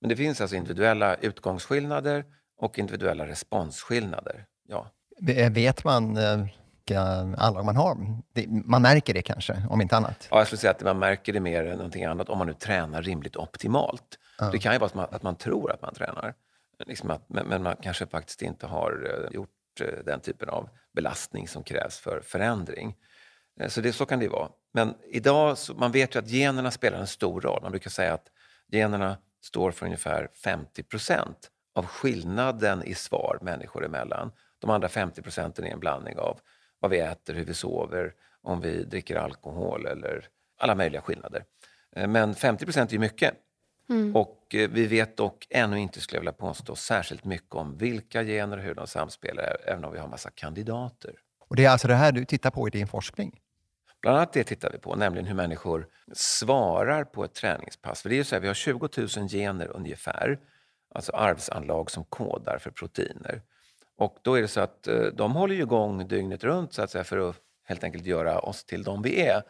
Men 0.00 0.08
det 0.08 0.16
finns 0.16 0.40
alltså 0.40 0.56
individuella 0.56 1.14
utgångsskillnader 1.14 2.24
och 2.58 2.78
individuella 2.78 3.26
responsskillnader. 3.26 4.44
Ja. 4.68 4.90
Vet 5.50 5.84
man 5.84 6.16
eh, 6.16 6.46
vilka 6.86 7.00
anlag 7.38 7.64
man 7.64 7.76
har? 7.76 7.96
Man 8.46 8.82
märker 8.82 9.14
det 9.14 9.22
kanske, 9.22 9.62
om 9.70 9.80
inte 9.80 9.96
annat. 9.96 10.28
Ja, 10.30 10.38
jag 10.38 10.46
skulle 10.46 10.58
säga 10.58 10.70
att 10.70 10.82
man 10.82 10.98
märker 10.98 11.32
det 11.32 11.40
mer 11.40 11.66
än 11.66 11.76
någonting 11.76 12.04
annat 12.04 12.28
om 12.28 12.38
man 12.38 12.46
nu 12.46 12.52
tränar 12.52 13.02
rimligt 13.02 13.36
optimalt. 13.36 14.18
Ja. 14.38 14.50
Det 14.50 14.58
kan 14.58 14.72
ju 14.72 14.78
vara 14.78 14.90
att 14.90 14.96
att 14.96 15.14
att 15.14 15.22
man 15.22 15.36
tror 15.36 15.72
att 15.72 15.82
man 15.82 15.94
tränar, 15.94 16.34
liksom 16.86 17.10
att, 17.10 17.28
men, 17.28 17.46
men 17.46 17.62
man 17.62 17.76
kanske 17.82 18.06
faktiskt 18.06 18.42
inte 18.42 18.66
har 18.66 19.10
eh, 19.10 19.34
gjort 19.34 19.80
eh, 19.80 20.04
den 20.04 20.20
typen 20.20 20.48
av 20.48 20.68
belastning 20.92 21.48
som 21.48 21.62
krävs 21.62 21.98
för 21.98 22.20
förändring. 22.20 22.96
Eh, 23.60 23.68
så, 23.68 23.80
det, 23.80 23.92
så 23.92 24.06
kan 24.06 24.18
det 24.18 24.24
ju 24.24 24.30
vara. 24.30 24.48
Men 24.72 24.94
idag, 25.04 25.58
så, 25.58 25.74
man 25.74 25.92
vet 25.92 26.14
ju 26.14 26.18
att 26.18 26.28
generna 26.28 26.70
spelar 26.70 26.98
en 26.98 27.06
stor 27.06 27.40
roll. 27.40 27.62
Man 27.62 27.70
brukar 27.70 27.90
säga 27.90 28.14
att 28.14 28.26
generna 28.72 29.16
står 29.42 29.70
för 29.70 29.86
ungefär 29.86 30.28
50 30.44 30.82
procent 30.82 31.50
av 31.74 31.86
skillnaden 31.86 32.82
i 32.84 32.94
svar 32.94 33.38
människor 33.42 33.84
emellan. 33.84 34.32
De 34.58 34.70
andra 34.70 34.88
50 34.88 35.22
procenten 35.22 35.64
är 35.64 35.70
en 35.70 35.80
blandning 35.80 36.18
av 36.18 36.40
vad 36.80 36.90
vi 36.90 36.98
äter, 36.98 37.34
hur 37.34 37.44
vi 37.44 37.54
sover, 37.54 38.14
om 38.42 38.60
vi 38.60 38.84
dricker 38.84 39.16
alkohol 39.16 39.86
eller 39.86 40.28
alla 40.58 40.74
möjliga 40.74 41.00
skillnader. 41.00 41.44
Men 42.06 42.34
50 42.34 42.64
procent 42.64 42.92
är 42.92 42.98
mycket. 42.98 43.34
Mm. 43.88 44.16
Och 44.16 44.54
eh, 44.54 44.70
vi 44.70 44.86
vet 44.86 45.16
dock 45.16 45.46
ännu 45.50 45.78
inte, 45.78 46.00
skulle 46.00 46.16
jag 46.16 46.20
vilja 46.20 46.32
påstå, 46.32 46.74
särskilt 46.74 47.24
mycket 47.24 47.54
om 47.54 47.76
vilka 47.76 48.24
gener 48.24 48.56
och 48.56 48.62
hur 48.62 48.74
de 48.74 48.86
samspelar, 48.86 49.56
även 49.66 49.84
om 49.84 49.92
vi 49.92 49.98
har 49.98 50.08
massa 50.08 50.30
kandidater. 50.30 51.14
Och 51.48 51.56
det 51.56 51.64
är 51.64 51.70
alltså 51.70 51.88
det 51.88 51.94
här 51.94 52.12
du 52.12 52.24
tittar 52.24 52.50
på 52.50 52.68
i 52.68 52.70
din 52.70 52.88
forskning? 52.88 53.40
Bland 54.02 54.16
annat 54.16 54.32
det 54.32 54.44
tittar 54.44 54.70
vi 54.72 54.78
på, 54.78 54.96
nämligen 54.96 55.26
hur 55.26 55.34
människor 55.34 55.86
svarar 56.12 57.04
på 57.04 57.24
ett 57.24 57.34
träningspass. 57.34 58.02
För 58.02 58.08
det 58.08 58.14
är 58.14 58.16
ju 58.16 58.24
så 58.24 58.34
här, 58.34 58.40
vi 58.40 58.46
har 58.46 58.54
20 58.54 58.88
000 58.96 59.08
gener 59.28 59.76
ungefär, 59.76 60.38
alltså 60.94 61.12
arvsanlag 61.12 61.90
som 61.90 62.04
kodar 62.04 62.58
för 62.58 62.70
proteiner. 62.70 63.42
Och 63.96 64.18
då 64.22 64.34
är 64.34 64.42
det 64.42 64.48
så 64.48 64.60
att 64.60 64.86
eh, 64.86 65.02
de 65.02 65.32
håller 65.32 65.54
ju 65.54 65.62
igång 65.62 66.08
dygnet 66.08 66.44
runt 66.44 66.72
så 66.72 66.82
att 66.82 66.90
säga, 66.90 67.04
för 67.04 67.30
att 67.30 67.36
helt 67.64 67.84
enkelt 67.84 68.06
göra 68.06 68.38
oss 68.38 68.64
till 68.64 68.82
de 68.82 69.02
vi 69.02 69.22
är. 69.22 69.42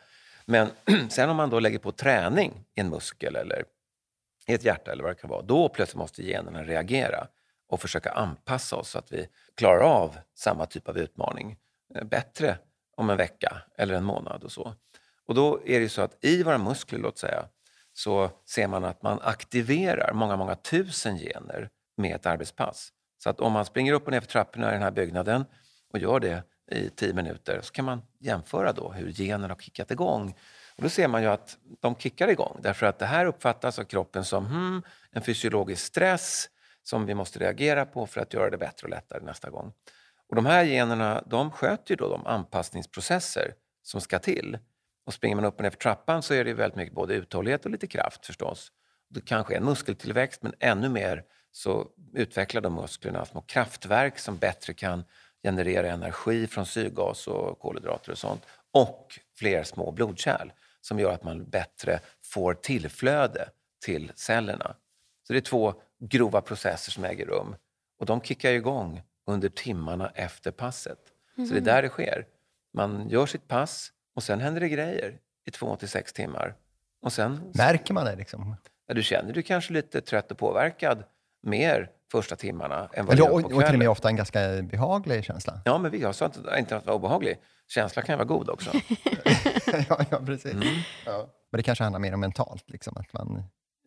Men 0.45 0.69
sen 1.09 1.31
om 1.31 1.37
man 1.37 1.51
då 1.51 1.61
lägger 1.61 1.79
på 1.79 1.93
träning 1.93 2.65
i 2.75 2.81
en 2.81 2.89
muskel 2.89 3.37
eller 3.37 3.65
i 4.47 4.55
ett 4.55 4.65
hjärta 4.65 4.93
eller 4.93 5.03
vad 5.03 5.13
det 5.13 5.21
kan 5.21 5.31
vara, 5.31 5.43
då 5.43 5.69
plötsligt 5.69 5.99
måste 5.99 6.23
generna 6.23 6.63
reagera 6.65 7.27
och 7.69 7.81
försöka 7.81 8.11
anpassa 8.11 8.77
oss 8.77 8.91
så 8.91 8.99
att 8.99 9.13
vi 9.13 9.29
klarar 9.57 9.81
av 9.81 10.17
samma 10.35 10.67
typ 10.67 10.89
av 10.89 10.99
utmaning 10.99 11.57
eh, 11.95 12.05
bättre 12.05 12.59
om 12.97 13.11
en 13.11 13.17
vecka 13.17 13.63
eller 13.79 13.95
en 13.95 14.05
månad 14.05 14.45
och 14.45 14.53
så. 14.53 14.75
Och 15.27 15.35
då 15.35 15.61
är 15.67 15.81
det 15.81 15.89
så 15.89 16.03
att 16.03 16.25
i 16.25 16.43
våra 16.43 16.59
muskler, 16.59 16.99
låt 16.99 17.19
säga, 17.19 17.49
så 17.93 18.31
ser 18.49 18.69
man 18.69 18.85
att 18.85 19.03
man 19.03 19.21
aktiverar 19.23 20.13
många, 20.13 20.37
många 20.37 20.55
tusen 20.55 21.19
gener 21.19 21.71
med 21.97 22.17
ett 22.17 22.27
arbetspass. 22.27 22.93
Så 23.19 23.31
att 23.31 23.41
om 23.41 23.53
man 23.53 23.65
springer 23.65 23.93
upp 23.93 24.05
och 24.05 24.11
ner 24.11 24.21
för 24.21 24.29
trapporna 24.29 24.71
i 24.71 24.73
den 24.73 24.83
här 24.83 24.91
byggnaden 24.91 25.45
och 25.93 25.99
gör 25.99 26.21
det 26.21 26.43
i 26.71 26.91
tio 26.91 27.15
minuter 27.15 27.61
så 27.63 27.73
kan 27.73 27.85
man 27.85 28.03
jämföra 28.19 28.73
då 28.73 28.93
hur 28.93 29.11
generna 29.11 29.49
har 29.49 29.61
kickat 29.61 29.91
igång. 29.91 30.35
Och 30.77 30.83
då 30.83 30.89
ser 30.89 31.09
man 31.09 31.23
ju 31.23 31.29
att 31.29 31.59
de 31.81 31.97
kickar 31.97 32.29
igång 32.29 32.61
därför 32.63 32.87
att 32.87 32.99
det 32.99 33.07
här 33.07 33.27
uppfattas 33.27 33.79
av 33.79 33.85
kroppen 33.85 34.25
som 34.25 34.47
hmm, 34.47 34.83
en 35.11 35.23
fysiologisk 35.23 35.87
stress 35.87 36.49
som 36.83 37.07
vi 37.07 37.15
måste 37.15 37.39
reagera 37.39 37.87
på 37.87 38.07
för 38.07 38.21
att 38.21 38.35
göra 38.35 38.51
det 38.51 38.59
bättre 38.59 38.85
och 38.85 38.91
lättare 38.91 39.25
nästa 39.25 39.51
gång. 39.51 39.73
Och 40.29 40.37
de 40.37 40.47
här 40.47 40.65
generna 40.65 41.23
de 41.27 41.51
sköter 41.51 41.91
ju 41.91 41.97
då 41.97 42.09
de 42.09 42.27
anpassningsprocesser 42.27 43.55
som 43.83 44.01
ska 44.01 44.19
till. 44.19 44.59
Och 45.07 45.15
springer 45.15 45.37
man 45.37 45.45
upp 45.45 45.57
och 45.57 45.63
ner 45.63 45.71
för 45.71 45.79
trappan 45.79 46.23
så 46.23 46.35
är 46.35 46.45
det 46.45 46.55
väldigt 46.55 46.77
mycket 46.77 46.95
både 46.95 47.15
uthållighet 47.15 47.65
och 47.65 47.71
lite 47.71 47.87
kraft 47.87 48.27
förstås. 48.27 48.73
Det 49.09 49.21
kanske 49.21 49.55
är 49.55 49.59
en 49.59 49.65
muskeltillväxt 49.65 50.43
men 50.43 50.55
ännu 50.61 50.89
mer 50.89 51.25
så 51.53 51.87
utvecklar 52.15 52.61
de 52.61 52.75
musklerna 52.75 53.25
små 53.25 53.41
kraftverk 53.41 54.19
som 54.19 54.37
bättre 54.37 54.73
kan 54.73 55.05
generera 55.43 55.93
energi 55.93 56.47
från 56.47 56.67
syrgas 56.67 57.27
och 57.27 57.59
kolhydrater 57.59 58.13
och 58.13 58.19
sånt. 58.19 58.47
Och 58.71 59.19
fler 59.39 59.65
små 59.65 59.93
blodkärl 59.93 60.51
som 60.87 60.99
gör 60.99 61.13
att 61.13 61.25
man 61.25 61.45
bättre 61.45 62.01
får 62.23 62.55
tillflöde 62.55 63.49
till 63.85 64.13
cellerna. 64.15 64.77
Så 65.23 65.33
det 65.33 65.39
är 65.39 65.41
två 65.41 65.75
grova 66.01 66.41
processer 66.41 66.93
som 66.93 67.05
äger 67.05 67.27
rum 67.27 67.57
och 67.99 68.07
de 68.07 68.21
kickar 68.21 68.51
igång 68.51 69.03
under 69.27 69.49
timmarna 69.49 70.13
efter 70.15 70.51
passet. 70.51 70.99
Mm. 71.37 71.49
Så 71.49 71.55
det 71.55 71.61
är 71.61 71.65
där 71.65 71.83
det 71.83 71.89
sker. 71.89 72.27
Man 72.75 73.09
gör 73.09 73.27
sitt 73.27 73.49
pass 73.49 73.93
och 74.15 74.23
sen 74.23 74.41
händer 74.41 74.61
det 74.61 74.69
grejer 74.69 75.19
i 75.47 75.51
två 75.51 75.77
till 75.77 75.89
sex 75.89 76.13
timmar. 76.13 76.55
Och 77.03 77.13
sen, 77.13 77.53
Märker 77.55 77.95
man 77.95 78.05
det? 78.05 78.17
Liksom? 78.17 78.57
Ja, 78.87 78.95
du 78.95 79.03
känner 79.03 79.33
dig 79.33 79.43
kanske 79.43 79.73
lite 79.73 80.01
trött 80.01 80.31
och 80.31 80.39
påverkad 80.39 81.05
mer 81.43 81.91
första 82.13 82.37
timmarna 82.37 82.89
än 82.93 83.07
vad 83.07 83.15
Eller, 83.15 83.25
gör 83.25 83.31
på 83.31 83.49
kvällen. 83.49 83.57
Och 83.57 83.65
till 83.65 83.75
och 83.75 83.79
med 83.79 83.89
ofta 83.89 84.09
en 84.09 84.17
ganska 84.17 84.63
behaglig 84.63 85.25
känsla. 85.25 85.61
Ja, 85.65 85.79
men 85.79 85.91
vi, 85.91 86.01
jag 86.01 86.15
sa 86.15 86.25
inte, 86.25 86.41
inte 86.59 86.77
att 86.77 86.85
det 86.85 86.89
var 86.89 86.95
obehaglig. 86.95 87.39
Känslan 87.69 88.05
kan 88.05 88.13
ju 88.13 88.17
vara 88.17 88.29
god 88.29 88.51
också. 88.51 88.71
ja, 89.89 90.05
ja, 90.11 90.21
precis. 90.27 90.53
Mm. 90.53 90.67
Ja. 91.07 91.29
Men 91.51 91.59
det 91.59 91.63
kanske 91.63 91.85
handlar 91.85 92.01
mer 92.01 92.15
om 92.15 92.21
mentalt, 92.21 92.71
liksom, 92.71 92.97
att 92.97 93.13
man 93.13 93.43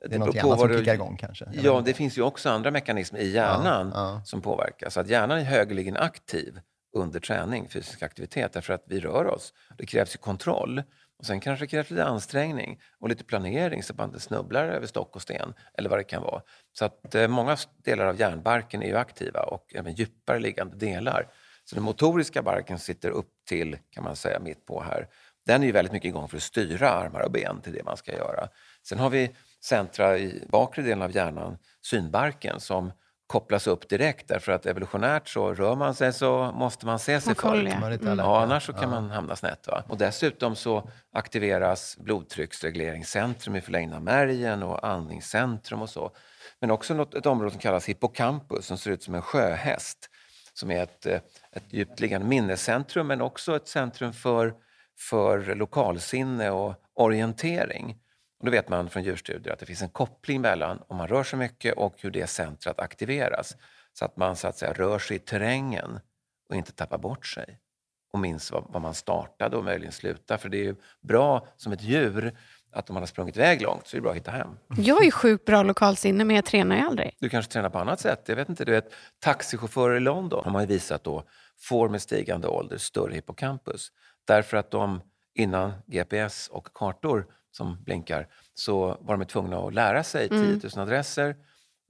det 0.07 0.15
är 0.15 0.19
något 0.19 0.37
annat 0.37 0.59
som 0.59 0.69
kickar 0.69 0.93
igång 0.93 1.17
kanske? 1.17 1.45
Ja, 1.51 1.81
det 1.85 1.93
finns 1.93 2.17
ju 2.17 2.21
också 2.21 2.49
andra 2.49 2.71
mekanismer 2.71 3.19
i 3.19 3.31
hjärnan 3.31 3.91
ja, 3.95 4.13
ja. 4.13 4.21
som 4.25 4.41
påverkar. 4.41 4.89
Så 4.89 4.99
att 4.99 5.07
hjärnan 5.07 5.37
är 5.37 5.43
högeligen 5.43 5.97
aktiv 5.97 6.59
under 6.93 7.19
träning, 7.19 7.67
fysisk 7.69 8.03
aktivitet, 8.03 8.53
därför 8.53 8.73
att 8.73 8.83
vi 8.87 8.99
rör 8.99 9.27
oss. 9.27 9.53
Det 9.77 9.85
krävs 9.85 10.15
ju 10.15 10.17
kontroll. 10.17 10.83
Och 11.19 11.25
sen 11.25 11.39
kanske 11.39 11.65
det 11.65 11.69
krävs 11.69 11.89
lite 11.89 12.05
ansträngning 12.05 12.81
och 12.99 13.09
lite 13.09 13.23
planering 13.23 13.83
så 13.83 13.93
att 13.93 13.97
man 13.97 14.09
inte 14.09 14.19
snubblar 14.19 14.67
över 14.67 14.87
stock 14.87 15.15
och 15.15 15.21
sten 15.21 15.53
eller 15.77 15.89
vad 15.89 15.99
det 15.99 16.03
kan 16.03 16.23
vara. 16.23 16.41
Så 16.73 16.85
att 16.85 17.15
eh, 17.15 17.27
många 17.27 17.57
delar 17.83 18.05
av 18.05 18.19
hjärnbarken 18.19 18.83
är 18.83 18.87
ju 18.87 18.95
aktiva 18.95 19.43
och 19.43 19.75
även 19.75 19.93
djupare 19.93 20.39
liggande 20.39 20.77
delar. 20.77 21.27
Så 21.63 21.75
den 21.75 21.83
motoriska 21.83 22.41
barken 22.41 22.79
sitter 22.79 23.09
upp 23.09 23.31
till, 23.47 23.77
kan 23.89 24.03
man 24.03 24.15
säga, 24.15 24.39
mitt 24.39 24.65
på 24.65 24.83
här. 24.83 25.07
Den 25.45 25.61
är 25.61 25.67
ju 25.67 25.71
väldigt 25.71 25.93
mycket 25.93 26.09
igång 26.09 26.27
för 26.27 26.37
att 26.37 26.43
styra 26.43 26.89
armar 26.89 27.21
och 27.21 27.31
ben 27.31 27.61
till 27.61 27.73
det 27.73 27.83
man 27.83 27.97
ska 27.97 28.11
göra. 28.11 28.47
Sen 28.87 28.99
har 28.99 29.09
vi 29.09 29.35
centra 29.63 30.17
i 30.17 30.43
bakre 30.47 30.81
delen 30.81 31.01
av 31.01 31.15
hjärnan, 31.15 31.57
synbarken, 31.85 32.59
som 32.59 32.91
kopplas 33.29 33.67
upp 33.67 33.89
direkt 33.89 34.27
därför 34.27 34.51
att 34.51 34.65
evolutionärt 34.65 35.27
så 35.27 35.53
rör 35.53 35.75
man 35.75 35.95
sig 35.95 36.13
så 36.13 36.51
måste 36.51 36.85
man 36.85 36.99
se 36.99 37.21
sig 37.21 37.35
för. 37.35 37.55
Mm. 37.55 38.19
Ja, 38.19 38.41
annars 38.41 38.65
så 38.65 38.73
kan 38.73 38.81
ja. 38.81 38.89
man 38.89 39.09
hamna 39.09 39.35
snett. 39.35 39.67
Va? 39.67 39.83
Och 39.87 39.97
dessutom 39.97 40.55
så 40.55 40.89
aktiveras 41.13 41.97
blodtrycksregleringscentrum 41.97 43.55
i 43.55 43.61
förlängda 43.61 43.95
av 43.95 44.03
märgen 44.03 44.63
och 44.63 44.87
andningscentrum 44.87 45.81
och 45.81 45.89
så. 45.89 46.11
Men 46.59 46.71
också 46.71 46.93
något, 46.93 47.15
ett 47.15 47.25
område 47.25 47.51
som 47.51 47.59
kallas 47.59 47.89
hippocampus 47.89 48.65
som 48.65 48.77
ser 48.77 48.91
ut 48.91 49.03
som 49.03 49.15
en 49.15 49.21
sjöhäst 49.21 50.09
som 50.53 50.71
är 50.71 50.83
ett, 50.83 51.05
ett 51.05 51.63
djupt 51.69 51.99
liggande 51.99 52.27
minnescentrum 52.27 53.07
men 53.07 53.21
också 53.21 53.55
ett 53.55 53.67
centrum 53.67 54.13
för, 54.13 54.53
för 54.99 55.55
lokalsinne 55.55 56.49
och 56.49 56.75
orientering. 56.93 57.97
Och 58.39 58.45
då 58.45 58.51
vet 58.51 58.69
man 58.69 58.89
från 58.89 59.03
djurstudier 59.03 59.53
att 59.53 59.59
det 59.59 59.65
finns 59.65 59.81
en 59.81 59.89
koppling 59.89 60.41
mellan 60.41 60.81
om 60.87 60.97
man 60.97 61.07
rör 61.07 61.23
sig 61.23 61.39
mycket 61.39 61.77
och 61.77 61.95
hur 61.97 62.11
det 62.11 62.27
centret 62.27 62.79
aktiveras. 62.79 63.55
Så 63.93 64.05
att 64.05 64.17
man 64.17 64.35
så 64.35 64.47
att 64.47 64.57
säga 64.57 64.73
rör 64.73 64.99
sig 64.99 65.17
i 65.17 65.19
terrängen 65.19 65.99
och 66.49 66.55
inte 66.55 66.71
tappar 66.71 66.97
bort 66.97 67.25
sig 67.25 67.59
och 68.13 68.19
minns 68.19 68.51
var, 68.51 68.65
var 68.69 68.79
man 68.79 68.93
startade 68.93 69.57
och 69.57 69.63
möjligen 69.63 69.91
slutar. 69.91 70.37
För 70.37 70.49
det 70.49 70.57
är 70.57 70.63
ju 70.63 70.75
bra 71.01 71.47
som 71.57 71.71
ett 71.71 71.81
djur 71.81 72.37
att 72.71 72.89
om 72.89 72.93
man 72.93 73.01
har 73.01 73.07
sprungit 73.07 73.37
iväg 73.37 73.61
långt 73.61 73.87
så 73.87 73.95
är 73.95 73.97
det 73.97 74.01
bra 74.01 74.11
att 74.11 74.17
hitta 74.17 74.31
hem. 74.31 74.57
Jag 74.77 75.05
är 75.05 75.11
sjukt 75.11 75.45
bra 75.45 75.63
lokalsinne 75.63 76.23
men 76.23 76.35
jag 76.35 76.45
tränar 76.45 76.75
ju 76.75 76.81
aldrig. 76.81 77.15
Du 77.19 77.29
kanske 77.29 77.51
tränar 77.51 77.69
på 77.69 77.79
annat 77.79 77.99
sätt. 77.99 78.23
Jag 78.25 78.35
vet 78.35 78.49
inte, 78.49 78.65
du 78.65 78.71
vet, 78.71 78.93
taxichaufförer 79.19 79.95
i 79.97 79.99
London 79.99 80.43
har 80.43 80.51
man 80.51 80.61
ju 80.61 80.67
visat 80.67 81.03
då 81.03 81.23
får 81.59 81.89
med 81.89 82.01
stigande 82.01 82.47
ålder 82.47 82.77
större 82.77 83.13
hippocampus. 83.13 83.91
Därför 84.27 84.57
att 84.57 84.71
de 84.71 85.01
innan 85.33 85.73
GPS 85.87 86.47
och 86.47 86.67
kartor 86.73 87.25
som 87.51 87.83
blinkar 87.83 88.27
så 88.53 88.97
var 89.01 89.17
de 89.17 89.25
tvungna 89.25 89.57
att 89.57 89.73
lära 89.73 90.03
sig 90.03 90.29
10 90.29 90.39
000 90.39 90.47
mm. 90.47 90.61
adresser 90.75 91.35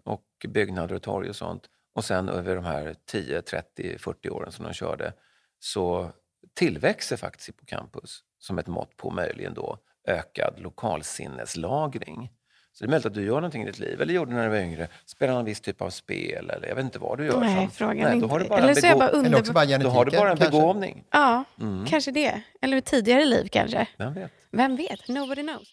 och 0.03 0.25
byggnader 0.47 0.95
och 0.95 1.01
torg 1.01 1.29
och 1.29 1.35
sånt. 1.35 1.69
Och 1.93 2.05
sen 2.05 2.29
över 2.29 2.55
de 2.55 2.65
här 2.65 2.95
10, 3.05 3.41
30, 3.41 3.97
40 3.97 4.29
åren 4.29 4.51
som 4.51 4.65
de 4.65 4.73
körde 4.73 5.13
så 5.59 6.11
tillväxer 6.53 7.17
faktiskt 7.17 7.49
hippocampus 7.49 8.23
som 8.39 8.59
ett 8.59 8.67
mått 8.67 8.97
på 8.97 9.11
möjligen 9.11 9.53
då 9.53 9.77
ökad 10.07 10.53
lokalsinneslagring. 10.59 12.31
Så 12.79 12.85
det 12.85 12.89
är 12.89 12.91
möjligt 12.91 13.05
att 13.05 13.13
du 13.13 13.25
gör 13.25 13.35
någonting 13.35 13.61
i 13.61 13.65
ditt 13.65 13.79
liv, 13.79 14.01
eller 14.01 14.13
gjorde 14.13 14.33
när 14.33 14.43
du 14.43 14.49
var 14.49 14.57
yngre. 14.57 14.87
Spelar 15.05 15.33
någon 15.33 15.45
viss 15.45 15.61
typ 15.61 15.81
av 15.81 15.89
spel, 15.89 16.49
eller 16.49 16.67
jag 16.67 16.75
vet 16.75 16.85
inte 16.85 16.99
vad 16.99 17.17
du 17.17 17.25
gör. 17.25 17.39
Nej, 17.39 17.69
frågan 17.73 18.11
Nej, 18.11 18.19
då 18.19 18.27
har 18.27 18.39
du 18.39 18.47
bara 18.47 18.59
eller 18.59 18.73
så 18.73 18.85
är 18.85 18.89
jag 18.89 18.99
bara 18.99 19.09
under... 19.09 19.39
Eller 19.39 19.53
bara 19.53 19.77
Då 19.77 19.89
har 19.89 20.05
du 20.05 20.11
bara 20.11 20.31
en 20.31 20.37
kanske. 20.37 20.57
begåvning. 20.57 21.03
Ja, 21.11 21.43
mm. 21.61 21.85
kanske 21.85 22.11
det. 22.11 22.41
Eller 22.61 22.77
ett 22.77 22.85
tidigare 22.85 23.25
liv 23.25 23.47
kanske. 23.51 23.87
Vem 23.97 24.13
vet? 24.13 24.31
Vem 24.51 24.75
vet? 24.75 25.07
Nobody 25.07 25.41
knows. 25.41 25.67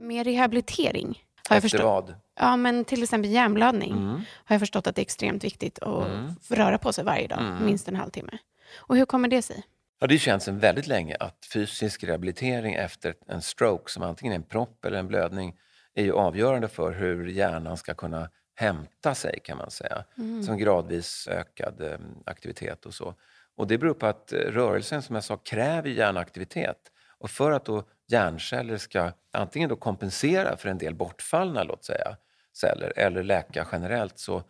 Med 0.00 0.26
rehabilitering. 0.26 1.22
Har 1.48 1.56
Efter 1.56 1.82
vad? 1.82 2.14
Ja, 2.40 2.56
men 2.56 2.84
till 2.84 3.02
exempel 3.02 3.30
hjärnblödning 3.30 3.92
mm. 3.92 4.14
har 4.44 4.54
jag 4.54 4.60
förstått 4.60 4.86
att 4.86 4.96
det 4.96 5.00
är 5.00 5.04
extremt 5.04 5.44
viktigt 5.44 5.78
att 5.78 6.06
mm. 6.06 6.34
röra 6.48 6.78
på 6.78 6.92
sig 6.92 7.04
varje 7.04 7.26
dag, 7.26 7.40
mm. 7.40 7.64
minst 7.64 7.88
en 7.88 7.96
halvtimme. 7.96 8.38
Och 8.76 8.96
hur 8.96 9.04
kommer 9.04 9.28
det 9.28 9.42
sig? 9.42 9.62
Ja, 9.98 10.06
det 10.06 10.18
känns 10.18 10.44
sedan 10.44 10.58
väldigt 10.58 10.86
länge 10.86 11.16
att 11.20 11.46
fysisk 11.52 12.04
rehabilitering 12.04 12.74
efter 12.74 13.14
en 13.26 13.42
stroke, 13.42 13.92
som 13.92 14.02
antingen 14.02 14.32
är 14.32 14.36
en 14.36 14.42
propp 14.42 14.84
eller 14.84 14.98
en 14.98 15.08
blödning, 15.08 15.56
är 15.94 16.04
ju 16.04 16.12
avgörande 16.12 16.68
för 16.68 16.92
hur 16.92 17.26
hjärnan 17.26 17.76
ska 17.76 17.94
kunna 17.94 18.30
hämta 18.54 19.14
sig, 19.14 19.40
kan 19.44 19.58
man 19.58 19.70
säga. 19.70 20.04
Mm. 20.18 20.42
Som 20.42 20.58
gradvis 20.58 21.28
ökad 21.28 21.80
eh, 21.80 21.98
aktivitet 22.26 22.86
och 22.86 22.94
så. 22.94 23.14
Och 23.56 23.66
det 23.66 23.78
beror 23.78 23.94
på 23.94 24.06
att 24.06 24.32
eh, 24.32 24.38
rörelsen, 24.38 25.02
som 25.02 25.14
jag 25.14 25.24
sa, 25.24 25.36
kräver 25.36 25.90
hjärnaktivitet. 25.90 26.78
Och 27.18 27.30
för 27.30 27.52
att 27.52 27.64
då 27.64 27.84
hjärnceller 28.06 28.76
ska 28.76 29.12
antingen 29.32 29.68
då 29.68 29.76
kompensera 29.76 30.56
för 30.56 30.68
en 30.68 30.78
del 30.78 30.94
bortfallna, 30.94 31.62
låt 31.62 31.84
säga, 31.84 32.16
celler 32.52 32.92
eller 32.96 33.22
läka 33.22 33.66
generellt 33.72 34.18
så 34.18 34.42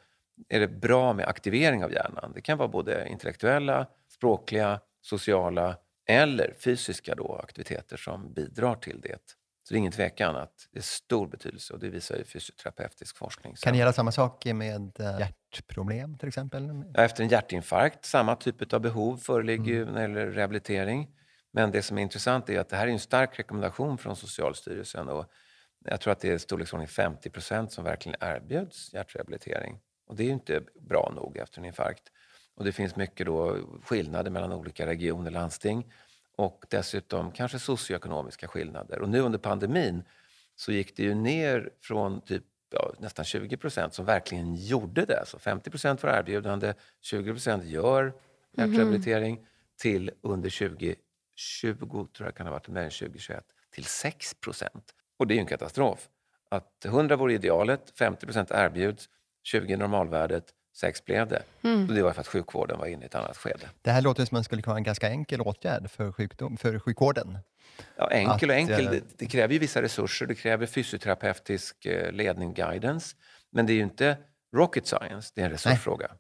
är 0.49 0.61
det 0.61 0.69
bra 0.69 1.13
med 1.13 1.29
aktivering 1.29 1.85
av 1.85 1.93
hjärnan. 1.93 2.33
Det 2.35 2.41
kan 2.41 2.59
vara 2.59 2.69
både 2.69 3.09
intellektuella, 3.09 3.87
språkliga, 4.09 4.81
sociala 5.07 5.77
eller 6.09 6.55
fysiska 6.59 7.15
då, 7.15 7.41
aktiviteter 7.43 7.97
som 7.97 8.33
bidrar 8.33 8.75
till 8.75 9.01
det. 9.01 9.21
Så 9.63 9.75
det 9.75 9.77
är 9.77 9.79
ingen 9.79 9.93
tvekan 9.93 10.37
att 10.37 10.69
det 10.73 10.79
är 10.79 10.83
stor 10.83 11.29
betydelse 11.29 11.73
och 11.73 11.81
det 11.81 11.89
visar 11.89 12.17
ju 12.17 12.25
fysioterapeutisk 12.25 13.17
forskning. 13.17 13.55
Kan 13.55 13.73
det 13.73 13.79
gälla 13.79 13.93
samma 13.93 14.13
sak 14.13 14.45
med 14.45 15.01
eh, 15.01 15.19
hjärtproblem 15.19 16.19
till 16.19 16.29
exempel? 16.29 16.85
Efter 16.95 17.23
en 17.23 17.29
hjärtinfarkt, 17.29 18.05
samma 18.05 18.37
typ 18.37 18.73
av 18.73 18.81
behov 18.81 19.17
föreligger 19.17 19.83
mm. 19.83 19.95
när 19.95 20.09
det 20.09 20.21
gäller 20.21 20.27
rehabilitering. 20.27 21.09
Men 21.53 21.71
det 21.71 21.83
som 21.83 21.99
är 21.99 22.03
intressant 22.03 22.51
är 22.51 22.61
att 22.61 22.69
det 22.69 22.77
här 22.77 22.87
är 22.87 22.93
en 22.93 22.99
stark 22.99 23.39
rekommendation 23.39 23.99
från 23.99 24.17
Socialstyrelsen 24.17 25.09
och 25.09 25.27
jag 25.85 26.01
tror 26.01 26.13
att 26.13 26.21
det 26.21 26.33
är 26.33 26.39
storleksordningen 26.39 26.89
50 26.89 27.31
procent 27.31 27.73
som 27.73 27.85
verkligen 27.85 28.17
erbjuds 28.21 28.93
hjärtrehabilitering. 28.93 29.79
Och 30.07 30.17
det 30.17 30.23
är 30.23 30.27
ju 30.27 30.33
inte 30.33 30.63
bra 30.81 31.13
nog 31.17 31.37
efter 31.37 31.59
en 31.59 31.65
infarkt. 31.65 32.03
Och 32.57 32.65
det 32.65 32.73
finns 32.73 32.97
mycket 32.97 33.27
då 33.27 33.59
skillnader 33.83 34.31
mellan 34.31 34.53
olika 34.53 34.87
regioner 34.87 35.27
och 35.27 35.33
landsting 35.33 35.93
och 36.37 36.65
dessutom 36.69 37.33
kanske 37.33 37.59
socioekonomiska 37.59 38.49
skillnader. 38.49 39.01
Och 39.01 39.09
nu 39.09 39.21
under 39.21 39.39
pandemin 39.39 40.05
så 40.57 40.73
gick 40.73 40.97
det 40.97 41.03
ju 41.03 41.15
ner 41.15 41.71
från 41.81 42.21
typ 42.21 42.45
ja, 42.71 42.93
nästan 42.99 43.25
20 43.25 43.57
procent 43.57 43.95
som 43.95 44.05
verkligen 44.05 44.55
gjorde 44.55 45.05
det. 45.05 45.23
Så 45.27 45.39
50 45.39 45.71
procent 45.71 46.03
var 46.03 46.11
erbjudande, 46.11 46.75
20 47.01 47.33
procent 47.33 47.65
gör 47.65 48.13
hjärtrehabilitering 48.57 49.35
mm. 49.35 49.47
till 49.81 50.11
under 50.21 50.51
2020, 50.51 50.95
tror 51.91 52.29
jag 52.29 52.35
kan 52.35 52.47
ha 52.47 52.53
varit, 52.53 52.69
men 52.69 52.91
2021, 52.91 53.45
till 53.71 53.85
6 53.85 54.35
procent 54.35 54.95
Och 55.17 55.27
det 55.27 55.35
är 55.35 55.37
ju 55.37 55.41
en 55.41 55.47
katastrof. 55.47 56.09
Att 56.49 56.85
100 56.85 57.17
vore 57.17 57.35
idealet, 57.35 57.93
50 57.99 58.27
procent 58.27 58.51
erbjuds, 58.51 59.09
20 59.43 59.77
normalvärdet, 59.77 60.55
6 60.77 61.05
blev 61.05 61.29
det. 61.29 61.43
Mm. 61.63 61.89
Och 61.89 61.95
det 61.95 62.03
var 62.03 62.13
för 62.13 62.21
att 62.21 62.27
sjukvården 62.27 62.79
var 62.79 62.87
inne 62.87 63.03
i 63.03 63.07
ett 63.07 63.15
annat 63.15 63.37
skede. 63.37 63.69
Det 63.83 63.91
här 63.91 64.03
låter 64.03 64.25
som 64.25 64.37
att 64.37 64.41
det 64.41 64.45
skulle 64.45 64.63
kunna 64.63 64.73
vara 64.73 64.79
en 64.79 64.85
ganska 64.85 65.09
enkel 65.11 65.41
åtgärd 65.41 65.91
för, 65.91 66.13
sjukdom, 66.13 66.57
för 66.57 66.79
sjukvården. 66.79 67.39
Ja, 67.97 68.11
enkel 68.11 68.51
och 68.51 68.57
enkel. 68.57 68.85
eh, 68.85 68.91
Det, 68.91 69.03
det 69.19 69.27
kräver 69.27 69.53
ju 69.55 69.59
vissa 69.61 69.83
resurser, 69.83 70.27
det 70.27 70.35
kräver 70.35 70.67
fysioterapeutisk 70.67 71.87
eh, 71.87 72.13
ledning, 72.13 72.55
guidance. 72.55 73.17
Men 73.51 73.67
det 73.67 73.73
är 73.73 73.75
ju 73.75 73.83
inte 73.83 74.17
rocket 74.57 74.87
science, 74.87 75.33
det 75.35 75.41
är 75.41 75.45
en 75.45 75.51
resursfråga. 75.51 76.11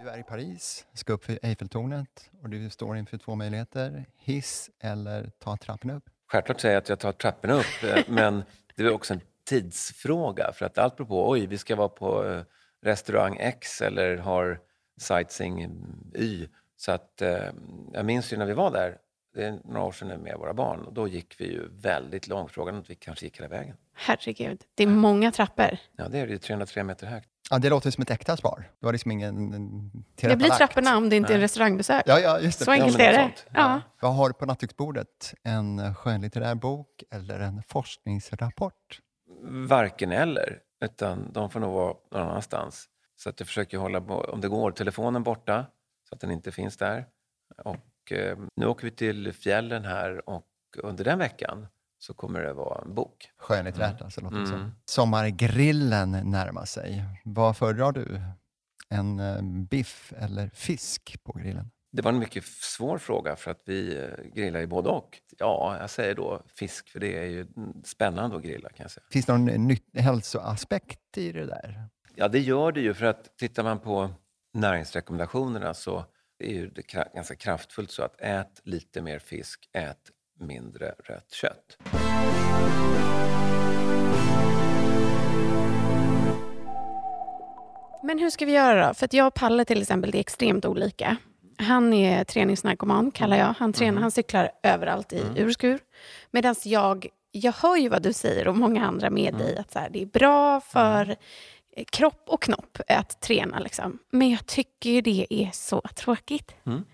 Du 0.00 0.08
är 0.08 0.18
i 0.18 0.22
Paris, 0.22 0.86
ska 0.94 1.12
upp 1.12 1.24
för 1.24 1.38
Eiffeltornet 1.42 2.30
och 2.42 2.48
du 2.50 2.70
står 2.70 2.96
inför 2.96 3.18
två 3.18 3.34
möjligheter. 3.34 4.04
Hiss 4.16 4.70
eller 4.80 5.30
ta 5.38 5.56
trappen 5.56 5.90
upp. 5.90 6.04
Självklart 6.32 6.60
säger 6.60 6.74
jag 6.74 6.80
att 6.80 6.88
jag 6.88 6.98
tar 6.98 7.12
trapporna 7.12 7.54
upp, 7.54 7.82
eh, 7.82 8.02
men 8.08 8.44
det 8.76 8.82
är 8.82 8.92
också 8.92 9.14
en 9.14 9.20
tidsfråga. 9.44 10.52
För 10.52 10.66
att 10.66 10.78
allt 10.78 10.96
beror 10.96 11.06
på, 11.06 11.30
oj, 11.30 11.46
vi 11.46 11.58
ska 11.58 11.76
vara 11.76 11.88
på 11.88 12.24
eh, 12.24 12.42
restaurang 12.82 13.36
X 13.40 13.82
eller 13.82 14.16
har 14.16 14.60
sightseeing 15.00 15.68
Y. 16.14 16.48
Så 16.76 16.92
att 16.92 17.22
eh, 17.22 17.50
jag 17.92 18.04
minns 18.04 18.32
ju 18.32 18.36
när 18.36 18.46
vi 18.46 18.52
var 18.52 18.70
där, 18.70 18.98
det 19.34 19.44
är 19.44 19.58
några 19.64 19.82
år 19.82 19.92
sedan 19.92 20.20
med 20.20 20.36
våra 20.38 20.54
barn, 20.54 20.80
och 20.80 20.92
då 20.92 21.08
gick 21.08 21.40
vi 21.40 21.44
ju 21.44 21.68
väldigt 21.68 22.28
långt. 22.28 22.50
Frågan 22.50 22.74
om 22.74 22.84
vi 22.88 22.94
kanske 22.94 23.24
gick 23.24 23.38
hela 23.38 23.48
vägen. 23.48 23.76
Herregud, 23.94 24.62
det 24.74 24.82
är 24.82 24.86
många 24.86 25.32
trappor. 25.32 25.78
Ja, 25.96 26.08
det 26.08 26.18
är 26.18 26.26
det 26.26 26.32
ju 26.32 26.38
303 26.38 26.84
meter 26.84 27.06
högt. 27.06 27.28
Ja, 27.52 27.58
det 27.58 27.70
låter 27.70 27.90
som 27.90 28.02
ett 28.02 28.10
äkta 28.10 28.36
svar. 28.36 28.68
Det 28.80 28.86
var 28.86 28.92
liksom 28.92 29.10
ingen 29.10 29.52
en, 29.54 29.90
Det 30.20 30.36
blir 30.36 30.48
trapporna 30.50 30.96
om 30.96 31.08
det 31.08 31.16
inte 31.16 31.34
är 31.34 31.38
restaurangbesök. 31.38 32.02
Ja, 32.06 32.20
ja, 32.20 32.40
just 32.40 32.58
det. 32.58 32.64
Så 32.64 32.70
Ja, 32.70 32.74
enkelt 32.74 32.98
men 32.98 33.06
är 33.06 33.12
det. 33.12 33.18
sånt. 33.18 33.46
Ja. 33.54 33.80
Vad 34.00 34.14
har 34.14 34.28
du 34.28 34.34
på 34.34 34.46
nattduksbordet? 34.46 35.34
En 35.44 35.94
skönlitterär 35.94 36.54
bok 36.54 37.02
eller 37.10 37.40
en 37.40 37.62
forskningsrapport? 37.68 38.98
Varken 39.68 40.12
eller, 40.12 40.58
utan 40.84 41.32
de 41.32 41.50
får 41.50 41.60
nog 41.60 41.72
vara 41.74 41.94
någon 42.12 42.22
annanstans. 42.28 42.88
Så 43.16 43.28
att 43.28 43.40
jag 43.40 43.46
försöker 43.46 43.78
hålla, 43.78 43.98
om 43.98 44.40
det 44.40 44.48
går, 44.48 44.70
telefonen 44.70 45.22
borta 45.22 45.66
så 46.08 46.14
att 46.14 46.20
den 46.20 46.30
inte 46.30 46.52
finns 46.52 46.76
där. 46.76 47.06
Och 47.64 48.12
eh, 48.12 48.38
nu 48.56 48.66
åker 48.66 48.84
vi 48.84 48.90
till 48.90 49.32
fjällen 49.32 49.84
här 49.84 50.28
och 50.28 50.46
under 50.78 51.04
den 51.04 51.18
veckan 51.18 51.66
så 52.02 52.14
kommer 52.14 52.40
det 52.40 52.52
vara 52.52 52.82
en 52.82 52.94
bok. 52.94 53.30
Skönlitterärt 53.36 54.02
alltså, 54.02 54.20
låter 54.20 54.36
det 54.36 54.46
som. 54.46 54.56
Mm. 54.56 54.70
Sommargrillen 54.84 56.10
närmar 56.10 56.64
sig. 56.64 57.04
Vad 57.24 57.56
föredrar 57.56 57.92
du? 57.92 58.20
En 58.88 59.20
eh, 59.20 59.42
biff 59.42 60.12
eller 60.16 60.48
fisk 60.48 61.22
på 61.22 61.32
grillen? 61.32 61.70
Det 61.92 62.02
var 62.02 62.12
en 62.12 62.18
mycket 62.18 62.44
svår 62.44 62.98
fråga 62.98 63.36
för 63.36 63.50
att 63.50 63.62
vi 63.64 63.96
eh, 63.96 64.24
grillar 64.34 64.60
ju 64.60 64.66
både 64.66 64.88
och. 64.88 65.18
Ja, 65.38 65.76
jag 65.80 65.90
säger 65.90 66.14
då 66.14 66.42
fisk 66.48 66.88
för 66.88 67.00
det 67.00 67.18
är 67.18 67.24
ju 67.24 67.40
mm, 67.40 67.82
spännande 67.84 68.36
att 68.36 68.42
grilla 68.42 68.68
kan 68.68 68.84
jag 68.84 68.90
säga. 68.90 69.04
Finns 69.10 69.26
det 69.26 69.32
någon 69.38 69.66
nytt, 69.66 69.98
hälsoaspekt 69.98 71.18
i 71.18 71.32
det 71.32 71.46
där? 71.46 71.88
Ja, 72.14 72.28
det 72.28 72.38
gör 72.38 72.72
det 72.72 72.80
ju 72.80 72.94
för 72.94 73.06
att 73.06 73.36
tittar 73.36 73.62
man 73.62 73.78
på 73.78 74.10
näringsrekommendationerna 74.54 75.74
så 75.74 76.04
är 76.38 76.66
det 76.66 76.82
ganska 77.14 77.36
kraftfullt 77.36 77.90
så 77.90 78.02
att 78.02 78.20
ät 78.20 78.60
lite 78.64 79.02
mer 79.02 79.18
fisk, 79.18 79.68
ät 79.72 80.10
mindre 80.42 80.94
rött 80.98 81.32
kött. 81.32 81.78
Men 88.02 88.18
hur 88.18 88.30
ska 88.30 88.46
vi 88.46 88.52
göra 88.52 88.88
då? 88.88 88.94
För 88.94 89.04
att 89.04 89.12
jag 89.12 89.26
och 89.26 89.34
Palle 89.34 89.64
till 89.64 89.82
exempel, 89.82 90.10
det 90.10 90.18
är 90.18 90.20
extremt 90.20 90.64
olika. 90.64 91.16
Han 91.56 91.92
är 91.92 92.24
träningsnarkoman, 92.24 93.10
kallar 93.10 93.36
jag. 93.36 93.54
Han, 93.58 93.72
tränar, 93.72 94.02
han 94.02 94.10
cyklar 94.10 94.50
överallt 94.62 95.12
i 95.12 95.22
ur 95.36 95.46
och 95.46 95.52
skur. 95.52 95.80
Medan 96.30 96.54
jag, 96.64 97.06
jag 97.32 97.52
hör 97.52 97.76
ju 97.76 97.88
vad 97.88 98.02
du 98.02 98.12
säger 98.12 98.48
och 98.48 98.56
många 98.56 98.86
andra 98.86 99.10
med 99.10 99.34
dig, 99.34 99.58
att 99.58 99.72
så 99.72 99.78
här, 99.78 99.90
det 99.90 100.02
är 100.02 100.06
bra 100.06 100.60
för 100.60 101.16
eh, 101.76 101.84
kropp 101.84 102.24
och 102.26 102.42
knopp 102.42 102.78
att 102.88 103.20
träna. 103.20 103.58
Liksom. 103.58 103.98
Men 104.10 104.30
jag 104.30 104.46
tycker 104.46 104.90
ju 104.90 105.00
det 105.00 105.26
är 105.30 105.50
så 105.52 105.80
tråkigt. 105.80 106.54
Mm. 106.66 106.84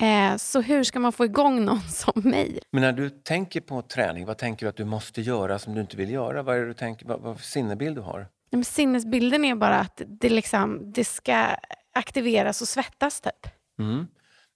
Eh, 0.00 0.36
så 0.36 0.60
hur 0.60 0.84
ska 0.84 1.00
man 1.00 1.12
få 1.12 1.24
igång 1.24 1.64
någon 1.64 1.80
som 1.88 2.22
mig? 2.24 2.58
Men 2.70 2.82
när 2.82 2.92
du 2.92 3.10
tänker 3.10 3.60
på 3.60 3.82
träning, 3.82 4.26
vad 4.26 4.38
tänker 4.38 4.66
du 4.66 4.70
att 4.70 4.76
du 4.76 4.84
måste 4.84 5.20
göra 5.20 5.58
som 5.58 5.74
du 5.74 5.80
inte 5.80 5.96
vill 5.96 6.10
göra? 6.10 6.42
Vad 6.42 6.56
är 6.56 6.66
du 6.66 6.74
tänker, 6.74 7.06
vad, 7.06 7.20
vad 7.20 7.38
för 7.38 7.44
sinnebild 7.44 7.96
du 7.96 8.00
har? 8.00 8.28
Men 8.50 8.64
sinnesbilden 8.64 9.44
är 9.44 9.54
bara 9.54 9.78
att 9.78 10.02
det, 10.06 10.28
liksom, 10.28 10.92
det 10.92 11.04
ska 11.04 11.46
aktiveras 11.94 12.60
och 12.62 12.68
svettas 12.68 13.20
typ. 13.20 13.52
Mm. 13.78 14.06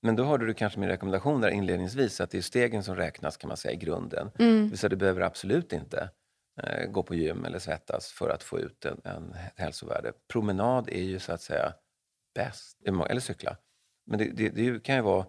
Men 0.02 0.16
då 0.16 0.24
hörde 0.24 0.46
du 0.46 0.54
kanske 0.54 0.80
min 0.80 0.88
rekommendation 0.88 1.40
där 1.40 1.48
inledningsvis 1.48 2.20
att 2.20 2.30
det 2.30 2.38
är 2.38 2.42
stegen 2.42 2.82
som 2.82 2.96
räknas 2.96 3.36
kan 3.36 3.48
man 3.48 3.56
säga 3.56 3.74
i 3.74 3.76
grunden. 3.76 4.30
Mm. 4.38 4.76
Säga 4.76 4.88
du 4.88 4.96
behöver 4.96 5.20
absolut 5.20 5.72
inte 5.72 6.10
eh, 6.62 6.86
gå 6.90 7.02
på 7.02 7.14
gym 7.14 7.44
eller 7.44 7.58
svettas 7.58 8.12
för 8.12 8.30
att 8.30 8.42
få 8.42 8.60
ut 8.60 8.84
en, 8.84 9.00
en 9.04 9.34
hälsovärde. 9.56 10.12
Promenad 10.32 10.88
är 10.88 11.02
ju 11.02 11.18
så 11.18 11.32
att 11.32 11.40
säga 11.40 11.72
bäst, 12.34 12.78
eller 12.86 13.20
cykla. 13.20 13.56
Men 14.06 14.18
det, 14.18 14.24
det, 14.24 14.48
det 14.48 14.82
kan 14.82 14.94
ju 14.96 15.02
vara 15.02 15.26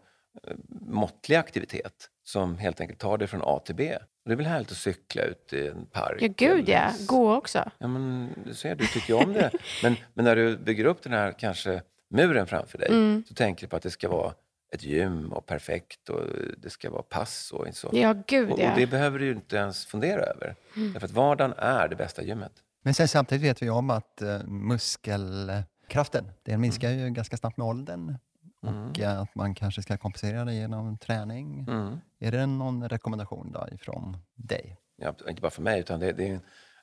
eh, 0.48 0.54
måttlig 0.82 1.36
aktivitet 1.36 2.10
som 2.24 2.58
helt 2.58 2.82
enkelt 2.82 3.00
tar 3.00 3.18
dig 3.18 3.28
från 3.28 3.42
A 3.44 3.60
till 3.66 3.76
B. 3.76 3.96
Och 3.98 4.30
det 4.30 4.34
är 4.34 4.38
väl 4.38 4.46
härligt 4.46 4.72
att 4.72 4.78
cykla 4.78 5.22
ut 5.24 5.54
i 5.54 5.68
en 5.68 5.86
park? 5.86 6.18
Ja, 6.22 6.28
gud 6.38 6.70
ja. 6.70 6.78
eller- 6.78 7.08
Gå 7.08 7.36
också. 7.36 7.72
Ja, 7.78 7.88
men 7.88 8.30
du 8.46 8.54
ser, 8.54 8.76
du 8.76 8.88
tycker 8.88 9.14
om 9.24 9.34
det. 9.34 9.52
Men, 9.84 9.96
men 10.14 10.26
när 10.26 10.36
du 10.36 10.58
bygger 10.58 10.86
upp 10.86 11.02
den 11.04 11.14
här 11.14 11.32
kanske 11.40 11.82
muren 12.10 12.48
framför 12.48 12.78
dig 12.78 12.88
Mm. 12.90 13.24
så 13.28 13.34
tänker 13.34 13.62
du 13.62 13.70
på 13.70 13.76
att 13.76 13.84
det 13.84 13.92
ska 13.92 14.10
vara 14.10 14.34
ett 14.74 14.84
gym 14.84 15.34
och 15.34 15.46
perfekt 15.46 16.10
och 16.10 16.22
det 16.58 16.70
ska 16.70 16.90
vara 16.92 17.04
pass 17.04 17.52
och 17.52 17.68
så. 17.76 17.90
Ja, 17.94 18.16
gud 18.28 18.52
och, 18.52 18.60
ja. 18.60 18.72
och 18.72 18.80
det 18.80 18.88
behöver 18.88 19.20
du 19.20 19.26
ju 19.26 19.32
inte 19.32 19.56
ens 19.56 19.86
fundera 19.86 20.22
över. 20.22 20.56
Därför 20.94 21.06
att 21.06 21.12
vardagen 21.12 21.54
är 21.58 21.88
det 21.88 21.96
bästa 21.96 22.24
gymmet. 22.24 22.52
Men 22.84 22.94
sen 22.94 23.08
samtidigt 23.08 23.44
vet 23.44 23.62
vi 23.62 23.70
om 23.70 23.90
att 23.90 24.22
eh, 24.22 24.44
muskelkraften, 24.48 26.26
den 26.44 26.62
minskar 26.62 26.90
ju 26.90 27.10
ganska 27.10 27.38
snabbt 27.38 27.58
med 27.58 27.68
åldern. 27.68 28.18
Och 28.62 29.00
eh, 29.00 29.20
att 29.20 29.36
man 29.36 29.56
kanske 29.56 29.82
ska 29.82 29.98
kompensera 29.98 30.46
det 30.46 30.54
genom 30.54 30.98
träning. 30.98 31.60
Mm. 31.60 32.00
Är 32.20 32.32
det 32.32 32.46
någon 32.46 32.90
rekommendation 32.90 33.52
då 33.52 33.68
ifrån 33.72 34.18
dig? 34.36 34.78
Ja, 34.98 35.16
inte 35.30 35.42
bara 35.42 35.52
för 35.52 35.62
mig, 35.62 35.80
utan 35.80 36.00
det, 36.00 36.12
det 36.12 36.28
är 36.28 36.34
en 36.34 36.42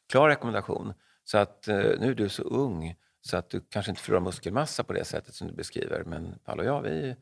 klar 0.09 0.29
rekommendation. 0.29 0.93
Så 1.25 1.39
att 1.39 1.69
eh, 1.69 1.77
nu 1.77 2.11
är 2.11 2.15
du 2.15 2.29
så 2.29 2.43
ung 2.43 2.95
så 3.21 3.37
att 3.37 3.51
du 3.51 3.61
kanske 3.61 3.91
inte 3.91 4.03
förlorar 4.03 4.21
muskelmassa 4.25 4.85
på 4.85 4.93
det 4.93 5.05
sättet 5.05 5.35
som 5.35 5.49
du 5.49 5.55
beskriver. 5.55 6.05
Men 6.05 6.39
Paolo 6.45 6.63
och 6.63 6.69
jag, 6.69 6.83
vi 6.83 7.17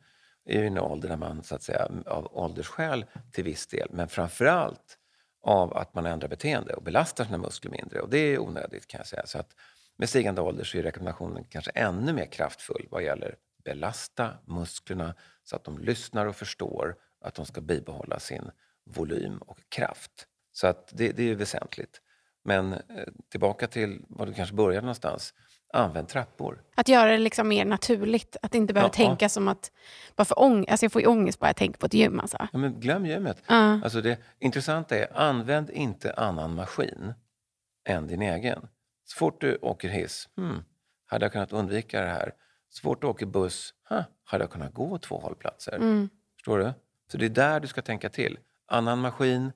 är 0.45 0.57
ju 0.59 0.63
i 0.63 0.67
en 0.67 0.77
ålder 0.77 1.09
där 1.09 1.17
man 1.17 1.43
så 1.43 1.55
att 1.55 1.63
säga 1.63 1.89
av 2.05 2.37
åldersskäl 2.37 3.05
till 3.31 3.43
viss 3.43 3.67
del, 3.67 3.87
men 3.91 4.07
framförallt 4.07 4.97
av 5.43 5.77
att 5.77 5.93
man 5.93 6.05
ändrar 6.05 6.29
beteende 6.29 6.73
och 6.73 6.83
belastar 6.83 7.25
sina 7.25 7.37
muskler 7.37 7.71
mindre. 7.71 7.99
Och 7.99 8.09
det 8.09 8.17
är 8.17 8.39
onödigt 8.39 8.87
kan 8.87 8.97
jag 8.97 9.07
säga. 9.07 9.25
Så 9.25 9.39
att 9.39 9.55
med 9.97 10.09
stigande 10.09 10.41
ålder 10.41 10.63
så 10.63 10.77
är 10.77 10.83
rekommendationen 10.83 11.43
kanske 11.49 11.71
ännu 11.71 12.13
mer 12.13 12.25
kraftfull 12.25 12.87
vad 12.91 13.03
gäller 13.03 13.35
belasta 13.63 14.33
musklerna 14.47 15.15
så 15.43 15.55
att 15.55 15.63
de 15.63 15.77
lyssnar 15.79 16.25
och 16.25 16.35
förstår 16.35 16.95
att 17.21 17.35
de 17.35 17.45
ska 17.45 17.61
bibehålla 17.61 18.19
sin 18.19 18.51
volym 18.89 19.37
och 19.37 19.59
kraft. 19.69 20.27
Så 20.51 20.67
att 20.67 20.89
det, 20.93 21.11
det 21.11 21.31
är 21.31 21.35
väsentligt. 21.35 22.01
Men 22.43 22.73
eh, 22.73 22.79
tillbaka 23.29 23.67
till 23.67 24.01
var 24.09 24.25
du 24.25 24.33
kanske 24.33 24.55
började 24.55 24.81
någonstans. 24.85 25.33
Använd 25.73 26.07
trappor. 26.07 26.63
Att 26.75 26.87
göra 26.89 27.11
det 27.11 27.17
liksom 27.17 27.47
mer 27.47 27.65
naturligt. 27.65 28.37
Att 28.41 28.55
inte 28.55 28.73
behöva 28.73 28.87
Ja. 28.89 28.93
tänka 28.93 29.29
som 29.29 29.47
att... 29.47 29.71
Bara 30.15 30.25
för 30.25 30.39
ång 30.39 30.65
alltså 30.69 30.85
jag 30.85 30.91
får 30.91 31.01
ju 31.01 31.07
ångest 31.07 31.39
bara 31.39 31.47
jag 31.49 31.55
tänker 31.55 31.79
på 31.79 31.85
ett 31.85 31.93
gym. 31.93 32.19
Alltså. 32.19 32.37
Ja, 32.51 32.57
men 32.59 32.79
glöm 32.79 33.05
gymmet. 33.05 33.43
Ja. 33.47 33.81
Alltså 33.83 34.01
det 34.01 34.17
intressanta 34.39 34.97
är, 34.97 35.17
använd 35.17 35.69
inte 35.69 36.13
annan 36.13 36.55
maskin 36.55 37.13
än 37.89 38.07
din 38.07 38.21
egen. 38.21 38.67
Så 39.03 39.17
fort 39.17 39.41
du 39.41 39.55
åker 39.61 39.89
hiss, 39.89 40.29
hmm, 40.37 40.63
hade 41.05 41.25
jag 41.25 41.31
kunnat 41.31 41.53
undvika 41.53 42.01
det 42.01 42.07
här? 42.09 42.33
Så 42.73 42.81
fort 42.81 43.01
du 43.01 43.07
åker 43.07 43.25
buss, 43.25 43.73
huh, 43.89 44.01
hade 44.23 44.43
jag 44.43 44.51
kunnat 44.51 44.73
gå 44.73 44.97
två 44.97 45.19
hållplatser? 45.19 45.75
Mm. 45.75 46.09
Förstår 46.35 46.59
du? 46.59 46.73
Så 47.11 47.17
det 47.17 47.25
är 47.25 47.29
där 47.29 47.59
du 47.59 47.67
ska 47.67 47.81
tänka 47.81 48.09
till. 48.09 48.39
Annan 48.67 48.99
maskin 48.99 49.51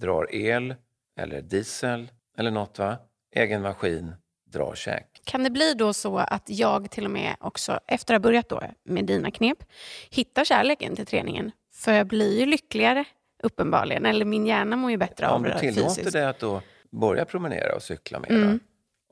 drar 0.00 0.34
el 0.34 0.74
eller 1.20 1.42
diesel 1.42 2.10
eller 2.38 2.50
något 2.50 2.78
va? 2.78 2.96
Egen 3.36 3.62
maskin 3.62 4.14
drar 4.52 4.74
käk. 4.74 5.20
Kan 5.24 5.42
det 5.44 5.50
bli 5.50 5.74
då 5.74 5.92
så 5.92 6.18
att 6.18 6.42
jag 6.50 6.90
till 6.90 7.04
och 7.04 7.10
med 7.10 7.36
också, 7.40 7.80
efter 7.86 8.14
att 8.14 8.18
ha 8.20 8.22
börjat 8.22 8.48
då 8.48 8.62
med 8.84 9.04
dina 9.06 9.30
knep, 9.30 9.58
hittar 10.10 10.44
kärleken 10.44 10.96
till 10.96 11.06
träningen? 11.06 11.52
För 11.74 11.92
jag 11.92 12.06
blir 12.06 12.38
ju 12.40 12.46
lyckligare, 12.46 13.04
uppenbarligen. 13.42 14.06
Eller 14.06 14.24
min 14.24 14.46
hjärna 14.46 14.76
mår 14.76 14.90
ju 14.90 14.96
bättre 14.96 15.28
av 15.28 15.36
Om 15.36 15.42
du 15.42 15.48
det 15.48 15.58
tillåter 15.58 15.88
fysiskt. 15.94 16.12
dig 16.12 16.24
att 16.24 16.38
då 16.38 16.62
börja 16.90 17.24
promenera 17.24 17.74
och 17.76 17.82
cykla 17.82 18.20
mera 18.20 18.34
Mm. 18.34 18.60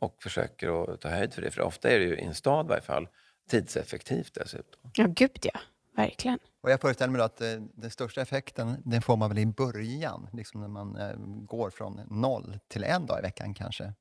och 0.01 0.23
försöker 0.23 0.93
att 0.95 1.01
ta 1.01 1.09
höjd 1.09 1.35
för 1.35 1.43
det, 1.43 1.51
för 1.51 1.63
ofta 1.63 1.91
är 1.91 1.99
det 1.99 2.05
ju 2.05 2.17
i 2.19 2.25
en 2.25 2.35
stad 2.35 2.67
i 2.67 2.69
varje 2.69 2.83
fall 2.83 3.09
tidseffektivt 3.51 4.35
dessutom. 4.35 4.91
Ja, 4.95 5.07
gud 5.09 5.31
ja. 5.43 5.61
Verkligen. 5.97 6.39
Och 6.63 6.71
jag 6.71 6.81
föreställer 6.81 7.13
mig 7.13 7.19
då 7.19 7.25
att 7.25 7.41
eh, 7.41 7.49
den 7.75 7.91
största 7.91 8.21
effekten 8.23 8.83
den 8.85 9.03
får 9.03 9.17
man 9.17 9.29
väl 9.29 9.39
i 9.39 9.47
början, 9.47 10.29
liksom 10.33 10.61
när 10.61 10.69
man 10.69 10.97
eh, 10.97 11.13
går 11.47 11.71
från 11.71 12.01
noll 12.11 12.59
till 12.69 12.85
en 12.85 13.07
dag 13.07 13.19
i 13.19 13.23
veckan 13.23 13.55
kanske. 13.55 13.93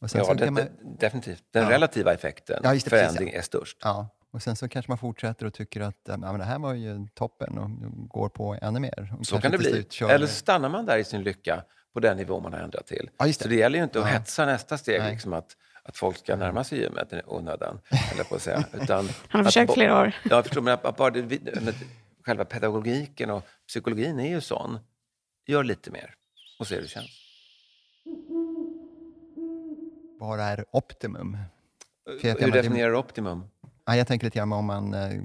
Och 0.00 0.10
sen 0.10 0.18
Ja, 0.18 0.24
så 0.24 0.34
det, 0.34 0.44
kan 0.44 0.54
man, 0.54 0.62
det, 0.64 0.70
definitivt. 0.98 1.44
Den 1.50 1.62
Ja. 1.62 1.70
relativa 1.70 2.14
effekten, 2.14 2.60
Ja, 2.62 2.68
det, 2.68 2.74
precis, 2.74 2.88
förändring, 2.90 3.30
är 3.30 3.42
störst. 3.42 3.76
ja, 3.82 4.08
Och 4.30 4.42
sen 4.42 4.56
så 4.56 4.68
kanske 4.68 4.90
man 4.90 4.98
fortsätter 4.98 5.46
och 5.46 5.54
tycker 5.54 5.80
att 5.80 5.96
ja, 6.08 6.16
men 6.16 6.38
det 6.38 6.44
här 6.44 6.58
var 6.58 6.74
ju 6.74 7.06
toppen 7.14 7.58
och 7.58 7.70
går 8.08 8.28
på 8.28 8.56
ännu 8.62 8.80
mer. 8.80 9.14
Och 9.18 9.26
Så 9.26 9.40
kan 9.40 9.52
det 9.52 9.58
bli. 9.58 9.86
kör- 9.90 10.08
Eller 10.10 10.26
stannar 10.26 10.68
man 10.68 10.86
där 10.86 10.98
i 10.98 11.04
sin 11.04 11.22
lycka 11.22 11.64
på 11.94 12.00
den 12.00 12.16
nivå 12.16 12.40
man 12.40 12.52
har 12.52 12.60
ändrat 12.60 12.86
till. 12.86 13.10
Ja, 13.18 13.26
just 13.26 13.42
Så 13.42 13.48
det. 13.48 13.54
det 13.54 13.60
gäller 13.60 13.78
ju 13.78 13.84
inte 13.84 14.00
att 14.00 14.06
Ja. 14.06 14.12
hetsa 14.12 14.46
nästa 14.46 14.78
steg, 14.78 15.00
Nej. 15.00 15.12
liksom 15.12 15.32
att, 15.32 15.56
att 15.90 15.96
folk 15.96 16.16
ska 16.18 16.36
närma 16.36 16.64
sig 16.64 16.78
gymmet 16.80 17.12
i 17.12 17.20
onödan, 17.26 17.80
eller 18.12 18.24
på 18.24 18.34
att 18.34 18.42
säga. 18.42 18.64
Utan 18.72 19.08
Han 19.28 19.38
har 19.38 19.44
försökt 19.44 19.74
flera 19.74 20.00
år. 20.00 20.06
Ja, 20.24 20.30
jag 20.36 20.44
förstår, 20.44 20.60
men 20.60 20.74
att, 20.74 20.84
att 20.84 20.96
bara 20.96 21.12
själva 22.26 22.44
pedagogiken 22.44 23.30
och 23.30 23.42
psykologin 23.68 24.20
är 24.20 24.28
ju 24.28 24.40
sån. 24.40 24.78
Gör 25.46 25.64
lite 25.64 25.90
mer 25.90 26.14
och 26.58 26.66
se 26.66 26.74
hur 26.74 26.82
det 26.82 26.88
känns. 26.88 27.10
Vad 30.18 30.40
är 30.40 30.64
optimum? 30.72 31.36
Jag- 32.22 32.34
Hur 32.40 32.50
definierar 32.52 32.90
du 32.90 32.96
optimum? 32.96 33.44
Ja, 33.84 33.96
jag 33.96 34.06
tänker 34.06 34.26
lite 34.26 34.38
grann 34.38 34.52
om 34.52 34.64
man... 34.64 34.94
eh, 34.94 35.22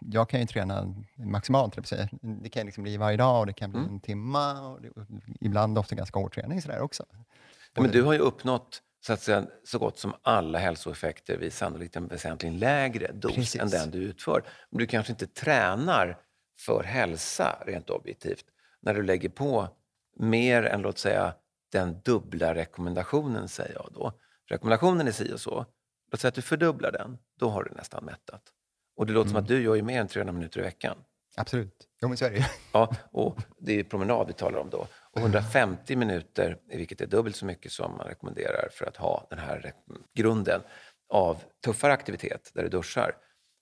Jag 0.00 0.28
kan 0.28 0.40
ju 0.40 0.46
träna 0.46 0.94
maximalt. 1.16 1.78
Det 2.20 2.48
kan 2.48 2.66
liksom 2.66 2.82
bli 2.82 2.96
varje 2.96 3.16
dag 3.16 3.40
och 3.40 3.46
det 3.46 3.52
kan 3.52 3.70
bli 3.70 3.80
Mm. 3.80 3.92
en 3.94 4.00
timma. 4.00 4.60
Och 4.68 4.82
det, 4.82 4.90
och 4.90 5.02
ibland 5.40 5.78
ofta 5.78 5.94
ganska 5.94 6.18
hård 6.18 6.34
träning 6.34 6.62
sådär 6.62 6.80
också. 6.80 7.04
Ja, 7.74 7.82
men 7.82 7.90
du 7.90 8.02
har 8.02 8.12
ju 8.12 8.18
uppnått 8.18 8.82
så, 9.06 9.12
att 9.12 9.20
säga, 9.20 9.46
så 9.64 9.78
gott 9.78 9.98
som 9.98 10.14
alla 10.22 10.58
hälsoeffekter 10.58 11.38
vid 11.38 11.52
sannolikt 11.52 11.96
en 11.96 12.06
väsentligen 12.06 12.58
lägre 12.58 13.12
dos 13.12 13.34
Precis. 13.34 13.60
än 13.60 13.68
den 13.68 13.90
du 13.90 13.98
utför. 13.98 14.44
Men 14.70 14.78
du 14.78 14.86
kanske 14.86 15.12
inte 15.12 15.26
tränar 15.26 16.18
för 16.58 16.82
hälsa 16.82 17.62
rent 17.66 17.90
objektivt 17.90 18.44
när 18.82 18.94
du 18.94 19.02
lägger 19.02 19.28
på 19.28 19.68
mer 20.16 20.62
än 20.62 20.82
låt 20.82 20.98
säga 20.98 21.34
den 21.72 22.00
dubbla 22.00 22.54
rekommendationen, 22.54 23.48
säger 23.48 23.74
jag 23.74 23.88
då. 23.94 24.12
Rekommendationen 24.48 25.08
är 25.08 25.12
si 25.12 25.32
och 25.32 25.40
så. 25.40 25.66
Låt 26.10 26.20
säga 26.20 26.28
att 26.28 26.34
du 26.34 26.42
fördubblar 26.42 26.92
den, 26.92 27.18
då 27.38 27.48
har 27.48 27.64
du 27.64 27.70
nästan 27.70 28.04
mättat. 28.04 28.42
Och 28.96 29.06
det 29.06 29.12
låter 29.12 29.28
som 29.28 29.38
att 29.38 29.48
du 29.48 29.62
gör 29.62 29.74
ju 29.74 29.82
mer 29.82 30.00
än 30.00 30.08
300 30.08 30.32
minuter 30.32 30.60
i 30.60 30.62
veckan. 30.62 30.96
Absolut. 31.36 31.88
Jo, 32.02 32.08
men 32.08 32.16
så 32.16 32.24
är 32.24 32.30
det 32.30 32.36
ju. 32.36 32.44
Ja, 32.72 32.96
och 33.10 33.38
det 33.58 33.80
är 33.80 33.84
promenad 33.84 34.26
vi 34.26 34.32
talar 34.32 34.58
om 34.58 34.70
då. 34.70 34.86
Och 35.14 35.20
150 35.20 35.96
minuter, 35.96 36.58
vilket 36.66 37.00
är 37.00 37.06
dubbelt 37.06 37.36
så 37.36 37.46
mycket 37.46 37.72
som 37.72 37.96
man 37.96 38.06
rekommenderar 38.06 38.68
för 38.72 38.86
att 38.86 38.96
ha 38.96 39.26
den 39.30 39.38
här 39.38 39.72
grunden 40.14 40.60
av 41.08 41.42
tuffare 41.64 41.92
aktivitet 41.92 42.50
där 42.54 42.62
du 42.62 42.68
duschar. 42.68 43.16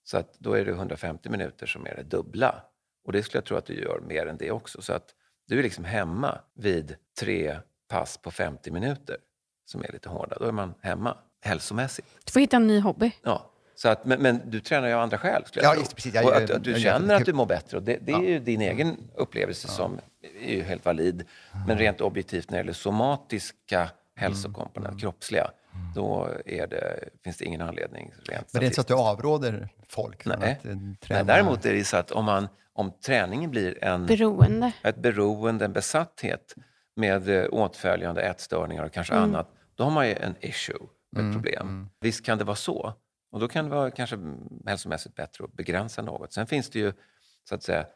Så 0.05 0.19
att 0.19 0.39
då 0.39 0.53
är 0.53 0.65
det 0.65 0.71
150 0.71 1.29
minuter 1.29 1.67
som 1.67 1.87
är 1.87 1.97
det 1.97 2.03
dubbla. 2.03 2.65
Och 3.05 3.13
det 3.13 3.23
skulle 3.23 3.39
jag 3.39 3.45
tro 3.45 3.57
att 3.57 3.67
du 3.67 3.75
gör 3.75 4.01
mer 4.01 4.27
än 4.27 4.37
det 4.37 4.51
också. 4.51 4.83
Så 4.83 4.93
att 4.93 5.15
du 5.47 5.59
är 5.59 5.63
liksom 5.63 5.85
hemma 5.85 6.41
vid 6.55 6.97
tre 7.21 7.59
pass 7.89 8.19
på 8.19 8.31
50 8.31 8.71
minuter 8.71 9.17
som 9.65 9.85
är 9.85 9.93
lite 9.93 10.09
hårda. 10.09 10.37
Då 10.39 10.45
är 10.45 10.53
man 10.53 10.75
hemma 10.81 11.19
hälsomässigt. 11.41 12.09
Du 12.25 12.33
får 12.33 12.41
hitta 12.41 12.57
en 12.57 12.67
ny 12.67 12.81
hobby. 12.81 13.13
Ja. 13.23 13.52
Så 13.83 13.89
att, 13.89 14.05
men, 14.05 14.23
men 14.23 14.41
du 14.51 14.61
tränar 14.61 14.89
ju 14.89 14.95
av 14.95 15.01
andra 15.01 15.19
skäl. 15.19 15.45
Skulle 15.47 15.65
jag 15.67 15.75
Ja, 15.75 15.79
just 15.79 15.95
precis. 15.95 16.15
Jag- 16.15 16.25
och 16.27 16.33
jag- 16.35 16.43
att, 16.43 16.51
att 16.51 16.65
du 16.65 16.71
jag 16.71 16.79
det. 16.79 16.83
känner 16.83 17.15
att 17.15 17.25
du 17.25 17.33
mår 17.33 17.47
bättre. 17.47 17.77
Och 17.77 17.83
det 17.83 17.99
det 18.03 18.13
är 18.13 18.17
Ja. 18.17 18.23
ju 18.25 18.39
din 18.39 18.61
egen 18.61 18.97
upplevelse 19.15 19.69
som 19.69 19.99
är 20.41 20.53
ju 20.55 20.63
helt 20.63 20.85
valid. 20.85 21.25
Men 21.67 21.79
rent 21.79 22.01
objektivt 22.01 22.51
när 22.51 22.59
det 22.59 22.61
gäller 22.61 22.73
somatiska 22.73 23.91
hälsokomponenter, 24.17 24.99
kroppsliga, 25.01 25.51
då 25.95 26.29
är 26.47 26.67
det, 26.67 27.09
finns 27.25 27.37
det 27.37 27.45
ingen 27.45 27.61
anledning 27.63 28.13
rent 28.29 28.53
Men 28.53 28.61
det 28.61 28.65
är 28.65 28.65
inte 28.65 28.75
så 28.75 28.81
att 28.81 28.89
du 28.89 28.95
avråder 28.95 29.69
folk 29.89 30.23
från 30.23 30.39
Nej. 30.41 30.53
att 30.61 30.67
eh, 30.67 30.77
Nej, 30.77 30.97
träna? 31.01 31.25
däremot 31.25 31.65
är 31.67 31.73
det 31.73 31.85
så 31.85 31.97
att 31.97 32.11
om, 32.11 32.25
man, 32.25 32.49
om 32.73 32.91
träningen 33.07 33.51
blir 33.51 33.85
en, 33.85 34.07
Beroende. 34.07 34.73
ett 34.83 34.97
beroende, 34.97 35.65
en 35.65 35.73
besatthet 35.73 36.55
med 36.97 37.29
eh, 37.29 37.45
åtföljande 37.51 38.23
ätstörningar 38.23 38.85
och 38.85 38.93
kanske 38.93 39.15
Mm. 39.15 39.25
annat, 39.31 39.49
då 39.75 39.85
har 39.85 39.91
man 39.91 40.09
ju 40.09 40.15
en 40.15 40.35
issue, 40.41 40.77
ett 41.17 41.33
problem. 41.33 41.89
Visst 42.01 42.25
kan 42.25 42.39
det 42.39 42.45
vara 42.45 42.57
så. 42.57 42.93
Och 43.33 43.41
då 43.41 43.49
kan 43.49 43.65
det 43.65 43.71
vara 43.71 43.91
kanske 43.91 44.19
hälsomässigt 44.67 45.15
bättre 45.15 45.45
att 45.45 45.53
begränsa 45.53 46.03
något. 46.03 46.33
Sen 46.33 46.47
finns 46.47 46.71
det 46.71 46.79
ju 46.79 46.93
så 47.45 47.55
att 47.55 47.63
säga 47.63 47.87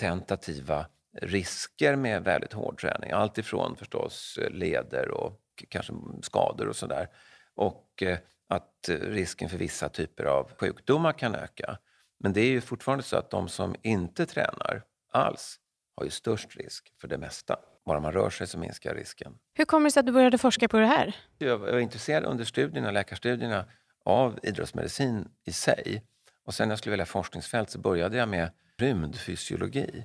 tentativa 0.00 0.86
risker 1.22 1.96
med 1.96 2.24
väldigt 2.24 2.52
hård 2.52 2.80
träning. 2.80 3.10
Allt 3.10 3.38
ifrån 3.38 3.76
förstås 3.76 4.38
leder 4.50 5.10
och 5.10 5.40
kanske 5.68 5.92
skador 6.22 6.68
och 6.68 6.76
sådär. 6.76 7.08
Och 7.54 8.02
eh, 8.02 8.18
att 8.48 8.88
risken 8.88 9.48
för 9.48 9.58
vissa 9.58 9.88
typer 9.88 10.24
av 10.24 10.50
sjukdomar 10.58 11.12
kan 11.12 11.34
öka. 11.34 11.78
Men 12.18 12.32
det 12.32 12.40
är 12.40 12.50
ju 12.50 12.60
fortfarande 12.60 13.04
så 13.04 13.16
att 13.16 13.30
de 13.30 13.48
som 13.48 13.74
inte 13.82 14.26
tränar 14.26 14.82
alls 15.12 15.60
har 15.96 16.04
ju 16.04 16.10
störst 16.10 16.56
risk 16.56 16.92
för 17.00 17.08
det 17.08 17.18
mesta. 17.18 17.56
Bara 17.86 18.00
man 18.00 18.12
rör 18.12 18.30
sig 18.30 18.46
så 18.46 18.58
minskar 18.58 18.94
risken. 18.94 19.38
Hur 19.54 19.64
kommer 19.64 19.84
det 19.84 19.90
sig 19.90 20.00
att 20.00 20.06
du 20.06 20.12
började 20.12 20.38
forska 20.38 20.68
på 20.68 20.78
det 20.78 20.86
här? 20.86 21.16
Jag 21.38 21.58
var 21.58 21.78
intresserad 21.78 22.24
under 22.24 22.44
studierna, 22.44 22.90
läkarstudierna 22.90 23.64
av 24.04 24.38
idrottsmedicin 24.42 25.28
i 25.44 25.52
sig. 25.52 26.02
Och 26.44 26.54
sen 26.54 26.68
när 26.68 26.72
jag 26.72 26.78
skulle 26.78 26.90
välja 26.90 27.06
forskningsfält 27.06 27.70
så 27.70 27.78
började 27.78 28.16
jag 28.16 28.28
med 28.28 28.50
rymdfysiologi. 28.76 30.04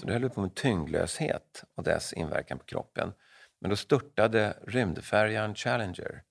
Så 0.00 0.06
det 0.06 0.12
höll 0.12 0.30
på 0.30 0.40
med 0.40 0.54
tyngdlöshet 0.54 1.64
och 1.76 1.82
dess 1.84 2.12
inverkan 2.12 2.58
på 2.58 2.64
kroppen. 2.64 3.12
Men 3.60 3.70
då 3.70 3.76
störtade 3.76 4.54
rymdfärjan 4.66 5.54
Challenger 5.54 6.22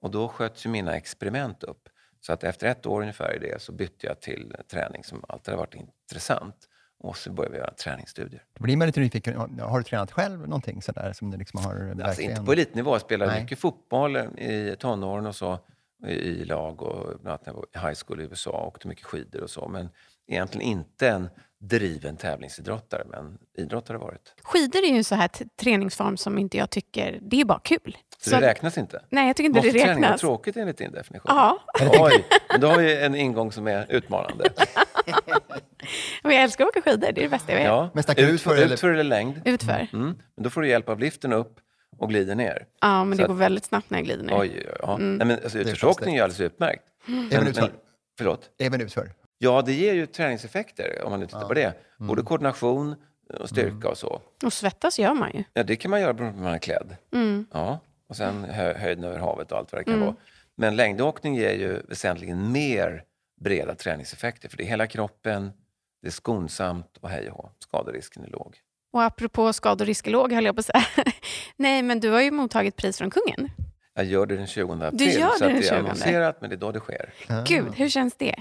och 0.00 0.10
då 0.10 0.28
sköts 0.28 0.66
ju 0.66 0.70
mina 0.70 0.96
experiment 0.96 1.62
upp. 1.62 1.88
Så 2.20 2.32
att 2.32 2.44
efter 2.44 2.66
ett 2.66 2.86
år 2.86 3.00
ungefär 3.00 3.36
i 3.36 3.38
det 3.38 3.62
så 3.62 3.72
bytte 3.72 4.06
jag 4.06 4.20
till 4.20 4.56
träning 4.70 5.04
som 5.04 5.24
alltid 5.28 5.54
har 5.54 5.58
varit 5.58 5.74
intressant. 5.74 6.56
Och 6.98 7.16
så 7.16 7.32
började 7.32 7.52
vi 7.52 7.58
göra 7.58 7.74
träningsstudier. 7.74 8.44
Då 8.54 8.62
blir 8.64 8.76
man 8.76 8.86
lite 8.86 9.00
nyfiken. 9.00 9.36
Har- 9.36 9.48
Har 9.68 9.78
du 9.78 9.84
tränat 9.84 10.12
själv 10.12 10.40
någonting 10.40 10.82
sådär 10.82 11.12
som 11.12 11.30
du 11.30 11.36
liksom 11.38 11.64
har 11.64 11.74
Alltså 11.74 11.96
verkligen... 12.06 12.30
inte 12.30 12.42
på 12.44 12.52
elitnivå. 12.52 12.94
Jag 12.94 13.00
spelade 13.00 13.32
Nej. 13.32 13.42
mycket 13.42 13.58
fotboll 13.58 14.16
i 14.16 14.76
tonåren 14.78 15.26
och 15.26 15.36
så. 15.36 15.58
I, 16.06 16.12
i 16.12 16.44
lag 16.44 16.82
och 16.82 17.04
bland 17.06 17.28
annat 17.28 17.46
när 17.46 17.52
jag 17.52 17.56
var 17.56 17.66
i 17.74 17.78
high 17.88 18.00
school 18.06 18.20
i 18.20 18.24
USA. 18.24 18.66
Åkte 18.66 18.88
mycket 18.88 19.04
skidor 19.04 19.42
och 19.42 19.50
så. 19.50 19.68
Men 19.68 19.88
egentligen 20.28 20.66
inte 20.66 21.08
en 21.08 21.28
driven 21.58 22.16
tävlingsidrottare. 22.16 23.02
Men 23.08 23.38
idrott 23.58 23.88
har 23.88 23.94
det 23.94 23.98
varit. 23.98 24.34
Skidor 24.42 24.78
är 24.84 24.88
ju 24.90 24.96
en 24.96 25.04
så 25.04 25.14
här 25.14 25.30
träningsform 25.56 26.16
som 26.16 26.38
inte 26.38 26.56
jag 26.56 26.70
tycker... 26.70 27.18
Det 27.22 27.40
är 27.40 27.44
bara 27.44 27.58
kul. 27.64 27.96
Så, 28.18 28.30
Så- 28.30 28.36
det 28.36 28.46
räknas 28.46 28.78
inte? 28.78 29.02
Nej, 29.10 29.26
jag 29.26 29.36
tycker 29.36 29.46
inte 29.46 29.58
Måste 29.58 29.70
det 29.72 29.78
träning 29.78 29.94
vara 30.00 30.04
räknas. 30.10 30.20
tråkigt 30.20 30.56
enligt 30.56 30.78
din 30.78 30.92
definition? 30.92 31.32
Ja, 31.34 31.58
Oj, 31.98 32.24
men 32.50 32.60
då 32.60 32.68
har 32.68 32.78
vi 32.78 32.96
en 33.04 33.14
ingång 33.14 33.52
som 33.52 33.66
är 33.66 33.86
utmanande. 33.92 34.44
men 36.22 36.32
jag 36.34 36.42
älskar 36.42 36.64
att 36.64 36.68
åka 36.76 36.82
skidor. 36.82 37.00
Det 37.00 37.08
är 37.08 37.12
det 37.12 37.28
bästa 37.28 37.52
jag 37.52 37.58
vet. 37.58 37.66
Ja. 37.66 37.90
Men 37.94 38.00
utför, 38.18 38.22
utför 38.34 38.56
eller- 38.56 38.74
utför 38.74 38.88
eller 38.88 39.04
längd? 39.04 39.40
Utför. 39.44 39.86
Mm. 39.92 40.18
Men 40.36 40.42
då 40.44 40.50
får 40.50 40.60
du 40.62 40.68
hjälp 40.68 40.88
av 40.88 40.98
liften 40.98 41.32
upp 41.32 41.60
och 41.98 42.08
glider 42.08 42.34
ner. 42.34 42.66
Ja, 42.80 43.04
men 43.04 43.16
Så 43.16 43.18
det 43.18 43.24
att- 43.24 43.28
går 43.28 43.34
väldigt 43.36 43.64
snabbt 43.64 43.90
när 43.90 43.98
jag 43.98 44.04
glider 44.04 44.24
ner. 44.24 44.40
Oj, 44.40 44.50
oj, 44.56 44.66
oj, 44.68 44.76
ja. 44.82 44.94
Mm. 44.94 45.16
Nej, 45.16 45.26
men 45.26 45.38
alltså, 45.42 45.58
utförsåkning 45.58 46.14
är 46.14 46.18
ju 46.18 46.22
alldeles 46.22 46.40
utmärkt. 46.40 46.82
Även 47.32 47.48
utför? 47.48 47.70
förlåt? 48.18 48.50
Även 48.58 48.80
utför? 48.80 49.12
Ja, 49.38 49.62
det 49.62 49.72
ger 49.72 49.94
ju 49.94 50.06
träningseffekter 50.06 51.02
om 51.04 51.10
man 51.10 51.20
nu 51.20 51.26
tittar 51.26 51.48
på 51.48 51.54
det. 51.54 51.74
Både 51.98 52.22
koordination 52.22 52.94
och 53.40 53.48
styrka 53.48 53.88
och 53.88 53.98
så. 53.98 54.20
Och 54.44 54.52
svettas 54.52 54.98
gör 54.98 55.14
man 55.14 55.30
ju. 55.34 55.44
Ja, 55.52 55.62
det 55.62 55.76
kan 55.76 55.90
man 55.90 56.00
göra 56.00 56.12
beroende 56.12 56.32
på 56.32 56.38
hur 56.38 56.44
man 56.44 56.54
är 56.54 56.58
klädd. 56.58 56.96
Mm. 57.12 57.46
Ja. 57.52 57.78
Och 58.08 58.16
sen 58.16 58.44
hö 58.44 58.74
höjden 58.78 59.04
över 59.04 59.18
havet 59.18 59.52
och 59.52 59.58
allt 59.58 59.72
vad 59.72 59.80
det 59.80 59.84
kan 59.84 60.00
vara. 60.00 60.14
Men 60.56 60.76
längdåkning 60.76 61.34
ger 61.36 61.52
ju 61.52 61.82
väsentligen 61.88 62.52
mer 62.52 63.04
breda 63.40 63.74
träningseffekter. 63.74 64.48
För 64.48 64.56
det 64.56 64.62
är 64.62 64.66
hela 64.66 64.86
kroppen, 64.86 65.50
det 66.02 66.08
är 66.08 66.12
skonsamt 66.12 66.96
och 67.00 67.08
hej 67.10 67.30
och 67.30 67.36
hå. 67.36 67.50
Skaderisken 67.58 68.24
är 68.24 68.28
låg. 68.28 68.56
Och 68.92 69.02
apropå 69.02 69.52
skad 69.52 69.80
och 69.80 69.86
riskelåg 69.86 70.32
höll 70.32 70.44
jag 70.44 70.56
på 70.56 70.60
att 70.60 70.66
säga. 70.66 70.84
Nej, 71.56 71.82
men 71.82 72.00
du 72.00 72.10
har 72.10 72.20
ju 72.20 72.30
mottagit 72.30 72.76
pris 72.76 72.98
från 72.98 73.10
kungen. 73.10 73.50
Jag 73.94 74.04
gör 74.04 74.26
det 74.26 74.36
den 74.36 74.46
20 74.46 74.72
april, 74.72 75.00
gör 75.18 75.28
så 75.28 75.28
det 75.28 75.32
att 75.34 75.38
den 75.38 75.48
det 75.52 75.58
är 75.58 75.62
20. 75.62 75.74
annonserat, 75.74 76.40
men 76.40 76.50
det 76.50 76.56
är 76.56 76.58
då 76.58 76.72
det 76.72 76.80
sker. 76.80 77.12
Gud, 77.46 77.74
hur 77.74 77.88
känns 77.88 78.16
det? 78.16 78.34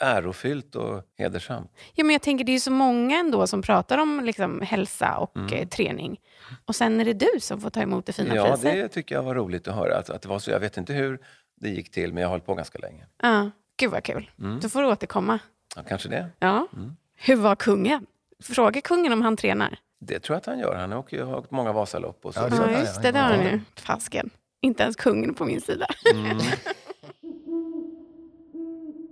Ärofyllt 0.00 0.74
och 0.74 1.02
hedersamt. 1.18 1.70
Ja, 1.94 2.04
men 2.04 2.12
jag 2.12 2.22
tänker 2.22 2.44
det 2.44 2.50
är 2.52 2.54
ju 2.54 2.60
så 2.60 2.70
många 2.70 3.18
ändå 3.18 3.46
som 3.46 3.62
pratar 3.62 3.98
om 3.98 4.20
liksom, 4.24 4.60
hälsa 4.60 5.16
och 5.16 5.36
Mm. 5.36 5.52
eh, 5.52 5.68
träning. 5.68 6.20
Och 6.64 6.76
sen 6.76 7.00
är 7.00 7.04
det 7.04 7.12
du 7.12 7.40
som 7.40 7.60
får 7.60 7.70
ta 7.70 7.82
emot 7.82 8.06
det 8.06 8.12
fina 8.12 8.34
Ja, 8.36 8.44
priset. 8.50 8.62
det 8.72 8.88
tycker 8.88 9.14
jag 9.14 9.22
var 9.22 9.34
roligt 9.34 9.68
att 9.68 9.74
höra. 9.74 9.96
Att, 9.96 10.10
att 10.10 10.22
det 10.22 10.28
var 10.28 10.38
så, 10.38 10.50
jag 10.50 10.60
vet 10.60 10.76
inte 10.76 10.92
hur 10.92 11.18
det 11.60 11.68
gick 11.68 11.90
till, 11.90 12.12
men 12.12 12.20
jag 12.20 12.28
har 12.28 12.30
hållit 12.30 12.46
på 12.46 12.54
ganska 12.54 12.78
länge. 12.78 13.06
Ja, 13.22 13.50
gud 13.76 13.90
vad 13.90 14.02
kul. 14.04 14.30
Mm. 14.40 14.60
Då 14.60 14.68
får 14.68 14.82
du 14.82 14.88
återkomma. 14.88 15.38
Ja, 15.76 15.82
kanske 15.88 16.08
det. 16.08 16.26
Ja. 16.38 16.66
Mm. 16.76 16.96
Hur 17.16 17.36
var 17.36 17.56
kungen? 17.56 18.06
Fråga 18.42 18.80
kungen 18.80 19.12
om 19.12 19.22
han 19.22 19.36
tränar. 19.36 19.78
Det 20.06 20.20
tror 20.20 20.34
jag 20.34 20.38
att 20.38 20.46
han 20.46 20.58
gör. 20.58 20.74
Han 20.76 20.92
åker 20.92 21.16
ju- 21.16 21.22
har 21.22 21.36
åkt 21.36 21.50
många 21.50 21.72
Vasalopp 21.72 22.26
och 22.26 22.34
så. 22.34 22.40
Ja, 22.40 22.48
det 22.48 22.56
Ja, 22.72 22.78
just 22.80 22.96
ja. 22.96 23.02
det. 23.02 23.10
Det 23.12 23.18
har 23.18 23.28
han 23.30 23.44
Ja. 23.44 23.50
ju. 23.50 23.60
Fasken. 23.76 24.30
Inte 24.60 24.82
ens 24.82 24.96
kungen 24.96 25.34
på 25.34 25.44
min 25.44 25.60
sida. 25.60 25.86
Mm. 26.14 26.38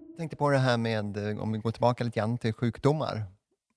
Jag 0.09 0.17
tänkte 0.19 0.37
på 0.37 0.51
det 0.51 0.59
här 0.59 0.77
med, 0.79 1.17
eh, 1.31 1.43
om 1.43 1.53
vi 1.53 1.59
går 1.59 1.71
tillbaka 1.71 2.05
lite 2.05 2.21
grann 2.21 2.39
till 2.39 2.53
sjukdomar. 2.53 3.25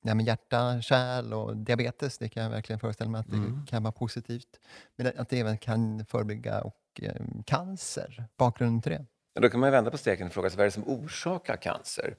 Det 0.03 0.09
här 0.09 0.15
med 0.15 0.25
hjärta, 0.25 0.81
kärl 0.81 1.33
och 1.33 1.57
diabetes, 1.57 2.17
det 2.17 2.29
kan 2.29 2.43
jag 2.43 2.49
verkligen 2.49 2.79
föreställa 2.79 3.09
mig 3.09 3.19
att 3.19 3.27
det 3.31 3.37
Mm. 3.37 3.65
kan 3.65 3.83
vara 3.83 3.91
positivt. 3.91 4.59
Men 4.95 5.11
att 5.17 5.29
det 5.29 5.39
även 5.39 5.57
kan 5.57 6.05
förebygga 6.05 6.61
och, 6.61 6.79
eh, 7.01 7.13
cancer, 7.45 8.23
bakgrunden 8.37 8.81
till 8.81 8.91
det. 8.91 9.05
Ja, 9.33 9.41
Då 9.41 9.49
kan 9.49 9.59
man 9.59 9.71
vända 9.71 9.91
på 9.91 9.97
steken 9.97 10.27
och 10.27 10.33
fråga 10.33 10.49
sig 10.49 10.57
vad 10.57 10.63
är 10.63 10.67
det 10.67 10.71
som 10.73 10.87
orsakar 10.87 11.55
cancer? 11.57 12.15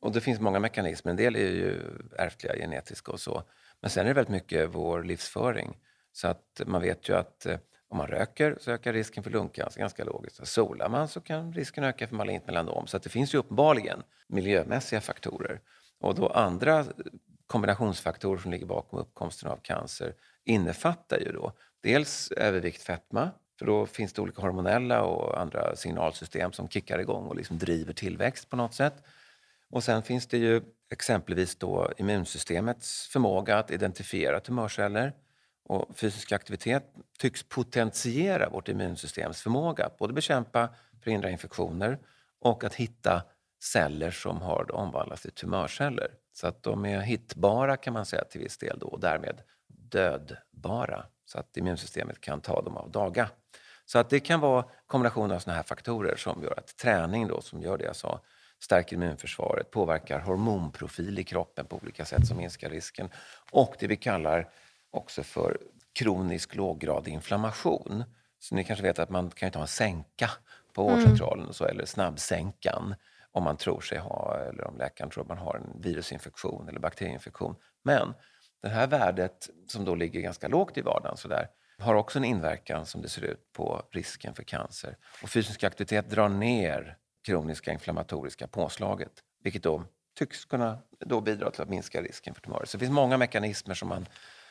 Och 0.00 0.12
det 0.12 0.20
finns 0.20 0.40
många 0.40 0.58
mekanismer. 0.60 1.10
En 1.10 1.16
del 1.16 1.36
är 1.36 1.40
ju 1.50 1.80
ärftliga, 2.18 2.54
genetiska 2.56 3.12
och 3.12 3.20
så. 3.20 3.42
Men 3.80 3.90
sen 3.90 4.04
är 4.04 4.08
det 4.08 4.14
väldigt 4.14 4.32
mycket 4.32 4.70
vår 4.74 5.02
livsföring. 5.02 5.78
Så 6.12 6.28
att 6.28 6.60
man 6.66 6.82
vet 6.82 7.08
ju 7.08 7.16
att 7.16 7.46
eh, 7.46 7.58
Om 7.88 7.98
man 7.98 8.06
röker 8.06 8.56
så 8.60 8.70
ökar 8.70 8.92
risken 8.92 9.22
för 9.22 9.30
lungcancer 9.30 9.80
ganska 9.80 10.04
logiskt. 10.04 10.46
Solar 10.46 10.88
man 10.88 11.08
så 11.08 11.20
kan 11.20 11.52
risken 11.52 11.84
öka 11.84 12.06
för 12.08 12.16
malignt 12.16 12.46
melanom. 12.46 12.86
Så 12.86 12.96
att 12.96 13.02
det 13.02 13.10
finns 13.10 13.34
ju 13.34 13.38
uppenbarligen 13.38 14.02
miljömässiga 14.28 15.00
faktorer. 15.00 15.60
Och 16.00 16.14
då 16.14 16.28
andra 16.28 16.84
kombinationsfaktorer 17.46 18.40
som 18.40 18.50
ligger 18.50 18.66
bakom 18.66 18.98
uppkomsten 18.98 19.50
av 19.50 19.56
cancer 19.56 20.14
innefattar 20.44 21.18
ju 21.18 21.32
då 21.32 21.52
dels 21.82 22.32
övervikt, 22.32 22.82
fetma, 22.82 23.30
för 23.58 23.66
då 23.66 23.86
finns 23.86 24.12
det 24.12 24.22
olika 24.22 24.42
hormonella 24.42 25.02
och 25.02 25.40
andra 25.40 25.76
signalsystem 25.76 26.52
som 26.52 26.68
kickar 26.68 26.98
igång 26.98 27.26
och 27.26 27.36
liksom 27.36 27.58
driver 27.58 27.92
tillväxt 27.92 28.50
på 28.50 28.56
något 28.56 28.74
sätt. 28.74 28.94
Och 29.74 29.84
sen 29.84 30.02
finns 30.02 30.26
det 30.26 30.38
ju 30.38 30.62
exempelvis 30.90 31.56
då 31.56 31.90
immunsystemets 31.96 33.06
förmåga 33.06 33.58
att 33.58 33.70
identifiera 33.70 34.40
tumörceller. 34.40 35.12
Och 35.64 35.96
fysisk 35.96 36.32
aktivitet 36.32 36.84
tycks 37.18 37.42
potentiera 37.42 38.48
vårt 38.48 38.68
immunsystems 38.68 39.42
förmåga 39.42 39.86
att 39.86 39.98
både 39.98 40.12
bekämpa, 40.14 40.68
förhindra 41.02 41.30
infektioner 41.30 41.98
och 42.40 42.64
att 42.64 42.74
hitta 42.74 43.22
celler 43.62 44.10
som 44.10 44.42
har 44.42 44.74
omvandlats 44.74 45.22
till 45.22 45.30
tumörceller. 45.30 46.08
Så 46.32 46.46
att 46.46 46.62
de 46.62 46.84
är 46.84 47.00
hittbara 47.00 47.76
kan 47.76 47.92
man 47.92 48.06
säga 48.06 48.24
till 48.24 48.40
viss 48.40 48.58
del 48.58 48.78
då, 48.78 48.86
och 48.86 49.00
därmed 49.00 49.40
dödbara. 49.68 51.06
Så 51.24 51.38
att 51.38 51.56
immunsystemet 51.56 52.20
kan 52.20 52.40
ta 52.40 52.62
dem 52.62 52.76
av 52.76 52.90
daga. 52.90 53.30
Så 53.84 53.98
att 53.98 54.10
det 54.10 54.20
kan 54.20 54.40
vara 54.40 54.64
kombinationer 54.86 55.34
av 55.34 55.38
såna 55.38 55.56
här 55.56 55.62
faktorer 55.62 56.16
som 56.16 56.42
gör 56.42 56.58
att 56.58 56.76
träning 56.76 57.28
då, 57.28 57.40
som 57.40 57.62
gör 57.62 57.78
det 57.78 57.84
jag 57.84 57.96
sa, 57.96 58.20
stärker 58.64 58.96
immunförsvaret, 58.96 59.70
påverkar 59.70 60.20
hormonprofil 60.20 61.18
i 61.18 61.24
kroppen 61.24 61.66
på 61.66 61.76
olika 61.76 62.04
sätt 62.04 62.26
som 62.26 62.36
minskar 62.36 62.70
risken. 62.70 63.08
Och 63.50 63.76
det 63.78 63.86
vi 63.86 63.96
kallar 63.96 64.48
också 64.90 65.22
för 65.22 65.58
kronisk 65.92 66.54
låggradig 66.54 67.12
inflammation. 67.12 68.04
Så 68.38 68.54
ni 68.54 68.64
kanske 68.64 68.82
vet 68.82 68.98
att 68.98 69.10
man 69.10 69.30
kan 69.30 69.50
ta 69.50 69.60
en 69.60 69.66
sänka 69.66 70.30
på 70.72 70.82
vårdcentralen 70.82 71.42
mm. 71.42 71.52
så, 71.52 71.64
eller 71.64 71.84
snabbsänkan 71.84 72.94
om 73.32 73.44
man 73.44 73.56
tror 73.56 73.80
sig 73.80 73.98
ha, 73.98 74.38
eller 74.48 74.66
om 74.66 74.78
läkaren 74.78 75.10
tror 75.10 75.22
att 75.22 75.28
man 75.28 75.38
har 75.38 75.56
en 75.56 75.82
virusinfektion 75.82 76.68
eller 76.68 76.80
bakterieinfektion. 76.80 77.56
Men 77.82 78.14
det 78.62 78.68
här 78.68 78.86
värdet 78.86 79.50
som 79.66 79.84
då 79.84 79.94
ligger 79.94 80.20
ganska 80.20 80.48
lågt 80.48 80.78
i 80.78 80.80
vardagen 80.80 81.16
så 81.16 81.28
där, 81.28 81.48
har 81.78 81.94
också 81.94 82.18
en 82.18 82.24
inverkan 82.24 82.86
som 82.86 83.02
det 83.02 83.08
ser 83.08 83.24
ut 83.24 83.52
på 83.52 83.82
risken 83.90 84.34
för 84.34 84.42
cancer. 84.42 84.96
Och 85.22 85.28
fysisk 85.28 85.64
aktivitet 85.64 86.10
drar 86.10 86.28
ner 86.28 86.96
kroniska 87.24 87.72
inflammatoriska 87.72 88.46
påslaget, 88.46 89.12
vilket 89.42 89.62
då 89.62 89.84
tycks 90.18 90.44
kunna 90.44 90.78
då 90.98 91.20
bidra 91.20 91.50
till 91.50 91.62
att 91.62 91.68
minska 91.68 92.02
risken 92.02 92.34
för 92.34 92.42
tumörer. 92.42 92.66
Så 92.66 92.76
det 92.76 92.80
finns 92.80 92.94
många 92.94 93.16
mekanismer 93.16 93.74
som 93.74 93.88
man 93.88 94.06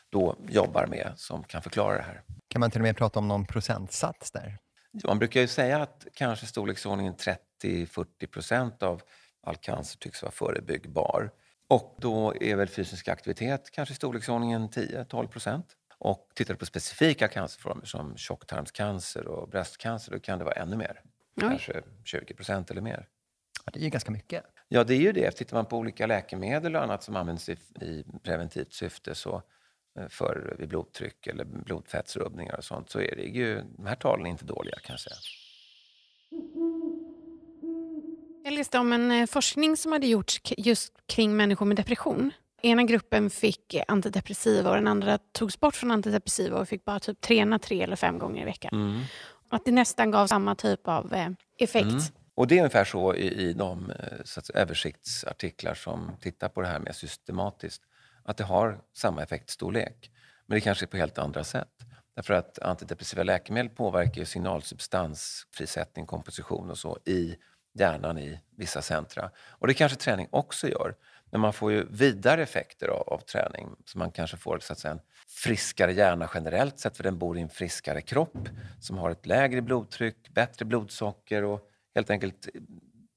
då 0.10 0.36
jobbar 0.50 0.88
med 0.88 1.14
som 1.18 1.44
kan 1.44 1.62
förklara 1.62 1.98
det 1.98 2.04
här. 2.04 2.22
Kan 2.48 2.60
man 2.60 2.72
till 2.72 2.82
och 2.82 2.84
med 2.84 2.98
prata 2.98 3.20
om 3.20 3.28
någon 3.28 3.46
procentsats 3.46 4.32
där? 4.32 4.58
Man 5.04 5.20
brukar 5.20 5.42
ju 5.42 5.48
säga 5.48 5.82
att 5.82 6.08
kanske 6.14 6.46
storleksordningen 6.46 7.16
30-40 7.64 8.28
procent 8.28 8.84
av 8.84 9.02
all 9.44 9.56
cancer 9.56 10.00
tycks 10.00 10.22
vara 10.22 10.32
förebyggbar. 10.32 11.32
Och 11.68 11.98
då 12.02 12.34
är 12.42 12.56
väl 12.56 12.68
fysisk 12.68 13.08
aktivitet 13.08 13.72
kanske 13.72 13.94
i 13.94 13.96
storleksordningen 13.96 14.70
10-12 14.70 15.28
procent. 15.28 15.66
Och 15.98 16.30
tittar 16.36 16.54
du 16.54 16.58
på 16.58 16.66
specifika 16.66 17.28
cancerformer 17.28 17.86
som 17.86 18.18
tjocktarmscancer 18.18 19.28
och 19.28 19.50
bröstcancer, 19.50 20.12
då 20.12 20.20
kan 20.20 20.40
det 20.40 20.46
vara 20.46 20.56
ännu 20.56 20.76
mer. 20.76 21.02
Oj. 21.36 21.42
Kanske 21.42 21.82
20 22.04 22.34
procent 22.34 22.72
eller 22.72 22.82
mer. 22.82 23.08
Ja, 23.66 23.72
det 23.74 23.80
är 23.80 23.84
ju 23.84 23.90
ganska 23.90 24.12
mycket. 24.12 24.44
Ja, 24.68 24.84
det 24.84 24.94
är 24.94 25.00
ju 25.00 25.12
det. 25.12 25.32
Tittar 25.32 25.58
man 25.58 25.66
på 25.66 25.78
olika 25.78 26.08
läkemedel 26.08 26.76
och 26.76 26.84
annat 26.84 27.04
som 27.04 27.16
används 27.16 27.50
i, 27.50 27.58
i 27.82 28.04
preventivt 28.24 28.74
syfte 28.74 29.16
så 29.16 29.42
eh, 30.00 30.08
för 30.08 30.56
vid 30.60 30.70
blodtryck 30.70 31.28
eller 31.28 31.46
blodfettsrubbningar 31.46 32.58
och 32.58 32.64
sånt 32.64 32.90
så 32.90 33.00
är 33.00 33.16
det 33.16 33.24
ju, 33.24 33.62
de 33.78 33.86
här 33.86 33.96
talen 33.96 34.26
inte 34.26 34.46
dåliga 34.46 34.76
kan 34.76 34.94
jag 34.94 35.00
säga. 35.00 35.16
Jag 38.44 38.54
läste 38.54 38.80
om 38.80 38.94
en 38.94 39.12
eh, 39.12 39.26
forskning 39.26 39.78
som 39.78 39.92
hade 39.92 40.08
gjorts 40.08 40.42
just 40.58 40.94
kring 41.06 41.36
människor 41.36 41.66
med 41.66 41.78
depression. 41.78 42.32
Ena 42.62 42.84
gruppen 42.84 43.30
fick 43.30 43.76
antidepressiva 43.88 44.70
och 44.70 44.76
den 44.76 44.88
andra 44.88 45.18
togs 45.18 45.60
bort 45.60 45.76
från 45.76 45.92
antidepressiva 45.92 46.60
och 46.60 46.68
fick 46.68 46.86
bara 46.86 47.00
typ 47.00 47.22
träna 47.22 47.60
tre 47.60 47.82
eller 47.82 47.96
fem 47.96 48.20
gånger 48.20 48.42
i 48.42 48.46
veckan. 48.46 48.74
Mm. 48.74 49.02
Att 49.54 49.66
det 49.66 49.72
nästan 49.72 50.12
gav 50.12 50.28
samma 50.28 50.56
typ 50.56 50.88
av 50.88 51.14
eh, 51.14 51.30
effekt. 51.58 51.86
Mm. 51.86 52.04
Och 52.36 52.48
det 52.48 52.56
är 52.56 52.60
ungefär 52.60 52.86
så 52.86 53.16
i, 53.16 53.50
i 53.50 53.54
de 53.54 53.90
eh, 53.90 53.96
så 54.24 54.40
att, 54.40 54.50
översiktsartiklar 54.50 55.74
som 55.74 56.12
tittar 56.22 56.50
på 56.50 56.62
det 56.62 56.68
här 56.68 56.80
mer 56.80 56.92
systematiskt. 56.92 57.82
Att 58.26 58.38
det 58.38 58.44
har 58.44 58.80
samma 58.94 59.24
effektstorlek. 59.24 60.12
Men 60.46 60.56
det 60.56 60.62
kanske 60.62 60.86
är 60.86 60.88
på 60.88 60.98
helt 60.98 61.18
andra 61.18 61.44
sätt. 61.44 61.70
Därför 62.16 62.34
att 62.34 62.60
antidepressiva 62.60 63.24
läkemedel 63.24 63.70
påverkar 63.70 64.20
ju 64.20 64.26
signalsubstans, 64.26 65.48
frisättning, 65.52 66.06
komposition 66.06 66.70
och 66.70 66.78
så 66.78 66.98
i 67.06 67.36
hjärnan 67.74 68.18
i 68.18 68.40
vissa 68.58 68.82
centra. 68.82 69.30
Och 69.50 69.68
det 69.68 69.74
kanske 69.74 69.98
träning 69.98 70.28
också 70.32 70.68
gör. 70.68 70.96
Men 71.34 71.42
man 71.42 71.54
får 71.54 71.72
ju 71.72 71.86
vidare 71.90 72.44
effekter 72.44 72.88
av, 72.88 73.10
av 73.14 73.18
träning. 73.18 73.76
Så 73.86 73.98
man 73.98 74.12
kanske 74.12 74.38
får 74.38 74.60
så 74.60 74.74
att 74.74 74.80
säga, 74.80 74.92
en 74.92 75.00
friskare 75.28 75.94
hjärna 75.94 76.30
generellt 76.34 76.80
sett 76.80 76.98
för 76.98 77.04
den 77.04 77.18
bor 77.18 77.38
i 77.38 77.42
en 77.42 77.50
friskare 77.50 78.02
kropp 78.02 78.50
som 78.80 78.98
har 78.98 79.10
ett 79.10 79.26
lägre 79.26 79.62
blodtryck, 79.62 80.30
bättre 80.34 80.66
blodsocker 80.66 81.44
och 81.44 81.62
helt 81.96 82.10
enkelt 82.10 82.50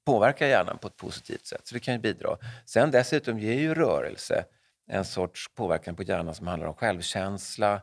påverkar 0.05 0.47
hjärnan 0.47 0.77
på 0.77 0.87
ett 0.87 0.97
positivt 0.97 1.45
sätt. 1.45 1.67
Så 1.67 1.73
det 1.73 1.79
kan 1.79 1.93
ju 1.93 1.99
bidra. 1.99 2.37
Sen 2.65 2.91
dessutom 2.91 3.39
ger 3.39 3.59
ju 3.59 3.73
rörelse 3.73 4.45
en 4.87 5.05
sorts 5.05 5.47
påverkan 5.55 5.95
på 5.95 6.03
hjärnan 6.03 6.35
som 6.35 6.47
handlar 6.47 6.67
om 6.67 6.73
självkänsla 6.73 7.81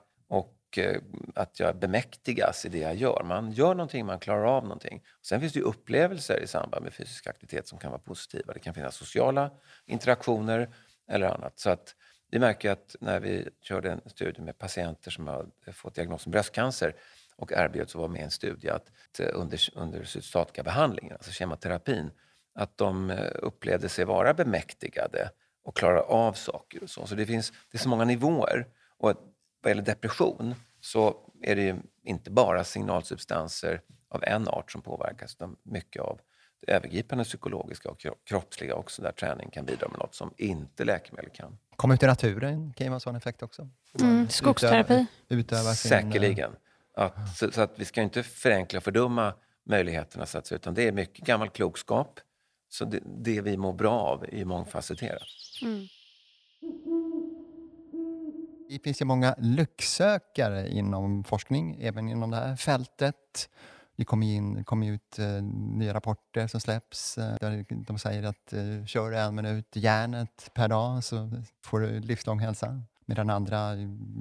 och 0.74 0.78
eh, 0.78 1.00
att 1.34 1.60
jag 1.60 1.76
bemäktigas 1.76 2.64
i 2.64 2.68
det 2.68 2.78
jag 2.78 2.94
gör. 2.94 3.22
Man 3.24 3.52
gör 3.52 3.74
någonting, 3.74 4.06
man 4.06 4.18
klarar 4.18 4.44
av 4.44 4.62
någonting. 4.62 5.02
Sen 5.22 5.40
finns 5.40 5.52
det 5.52 5.58
ju 5.58 5.64
upplevelser 5.64 6.40
i 6.42 6.46
samband 6.46 6.84
med 6.84 6.92
fysisk 6.92 7.26
aktivitet 7.26 7.68
som 7.68 7.78
kan 7.78 7.90
vara 7.90 8.00
positiva. 8.00 8.52
Det 8.52 8.60
kan 8.60 8.74
finnas 8.74 8.96
sociala 8.96 9.50
interaktioner 9.86 10.74
eller 11.08 11.26
annat. 11.26 11.58
Så 11.58 11.70
att 11.70 11.94
vi 12.30 12.38
märker 12.38 12.70
att 12.70 12.96
när 13.00 13.20
vi 13.20 13.48
körde 13.60 13.90
en 13.90 14.00
studie 14.06 14.40
med 14.40 14.58
patienter 14.58 15.10
som 15.10 15.26
har 15.26 15.46
fått 15.72 15.94
diagnosen 15.94 16.32
bröstcancer 16.32 16.94
och 17.36 17.52
erbjöds 17.52 17.94
att 17.94 17.98
vara 17.98 18.08
med 18.08 18.20
i 18.20 18.24
en 18.24 18.30
studie 18.30 18.68
att 18.68 18.90
eh, 19.18 19.28
under, 19.32 19.60
under 19.74 20.04
cytostatikabehandlingen, 20.04 21.12
alltså 21.12 21.32
kemoterapin, 21.32 22.10
att 22.54 22.76
de 22.76 23.10
eh, 23.10 23.30
upplevde 23.34 23.88
sig 23.88 24.04
vara 24.04 24.34
bemäktigade 24.34 25.30
och 25.64 25.76
klara 25.76 26.02
av 26.02 26.32
saker 26.32 26.82
och 26.82 26.90
så. 26.90 27.06
Så 27.06 27.14
det 27.14 27.26
finns 27.26 27.50
det 27.50 27.76
är 27.76 27.78
så 27.78 27.88
många 27.88 28.04
nivåer. 28.04 28.66
Och 28.98 29.33
vad 29.64 29.70
gäller 29.70 29.82
depression 29.82 30.54
så 30.80 31.16
är 31.42 31.56
det 31.56 31.62
ju 31.62 31.76
inte 32.04 32.30
bara 32.30 32.64
signalsubstanser 32.64 33.80
av 34.08 34.24
en 34.24 34.48
art 34.48 34.72
som 34.72 34.82
påverkas 34.82 35.34
utan 35.34 35.56
mycket 35.62 36.02
av 36.02 36.20
det 36.66 36.72
övergripande 36.72 37.24
psykologiska 37.24 37.90
och 37.90 38.00
kroppsliga 38.24 38.74
också 38.74 39.02
där 39.02 39.12
träning 39.12 39.50
kan 39.50 39.64
bidra 39.64 39.88
med 39.88 39.98
något 39.98 40.14
som 40.14 40.34
inte 40.36 40.84
läkemedel 40.84 41.30
kan. 41.30 41.58
Komma 41.76 41.94
ut 41.94 42.02
i 42.02 42.06
naturen 42.06 42.72
kan 42.76 42.84
ju 42.84 42.90
vara 42.90 42.96
en 42.96 43.00
sån 43.00 43.16
effekt 43.16 43.42
också. 43.42 43.68
Mm, 44.00 44.28
skogsterapi. 44.28 45.06
Utöva, 45.28 45.74
sin, 45.74 45.88
Säkerligen. 45.88 46.50
Att, 46.96 47.36
så, 47.36 47.50
så, 47.50 47.60
att 47.60 47.72
vi 47.76 47.84
ska 47.84 48.02
inte 48.02 48.22
förenkla 48.22 48.76
och 48.76 48.84
fördumma 48.84 49.34
möjligheterna, 49.66 50.26
så 50.26 50.38
att, 50.38 50.52
utan 50.52 50.74
det 50.74 50.88
är 50.88 50.92
mycket 50.92 51.26
gammal 51.26 51.48
klokskap. 51.48 52.20
Så 52.68 52.84
det, 52.84 53.00
det 53.04 53.40
vi 53.40 53.56
mår 53.56 53.72
bra 53.72 54.00
av 54.00 54.26
är 54.32 54.44
mångfacetterat. 54.44 55.22
Mm. 55.62 55.86
Det 58.74 58.80
finns 58.84 59.00
ju 59.00 59.04
många 59.04 59.34
lycksökare 59.38 60.68
inom 60.68 61.24
forskning, 61.24 61.76
även 61.80 62.08
inom 62.08 62.30
det 62.30 62.36
här 62.36 62.56
fältet. 62.56 63.48
Det 63.96 64.04
kommer, 64.04 64.26
in, 64.26 64.64
kommer 64.64 64.90
ut 64.90 65.18
eh, 65.18 65.42
nya 65.52 65.94
rapporter 65.94 66.46
som 66.46 66.60
släpps 66.60 67.18
eh, 67.18 67.36
där 67.40 67.64
de 67.68 67.98
säger 67.98 68.22
att 68.22 68.52
eh, 68.52 68.84
kör 68.86 69.12
en 69.12 69.34
minut 69.34 69.76
järnet 69.76 70.50
per 70.54 70.68
dag 70.68 71.04
så 71.04 71.30
får 71.62 71.80
du 71.80 72.00
livslång 72.00 72.38
hälsa. 72.38 72.82
Medan 73.06 73.30
andra 73.30 73.70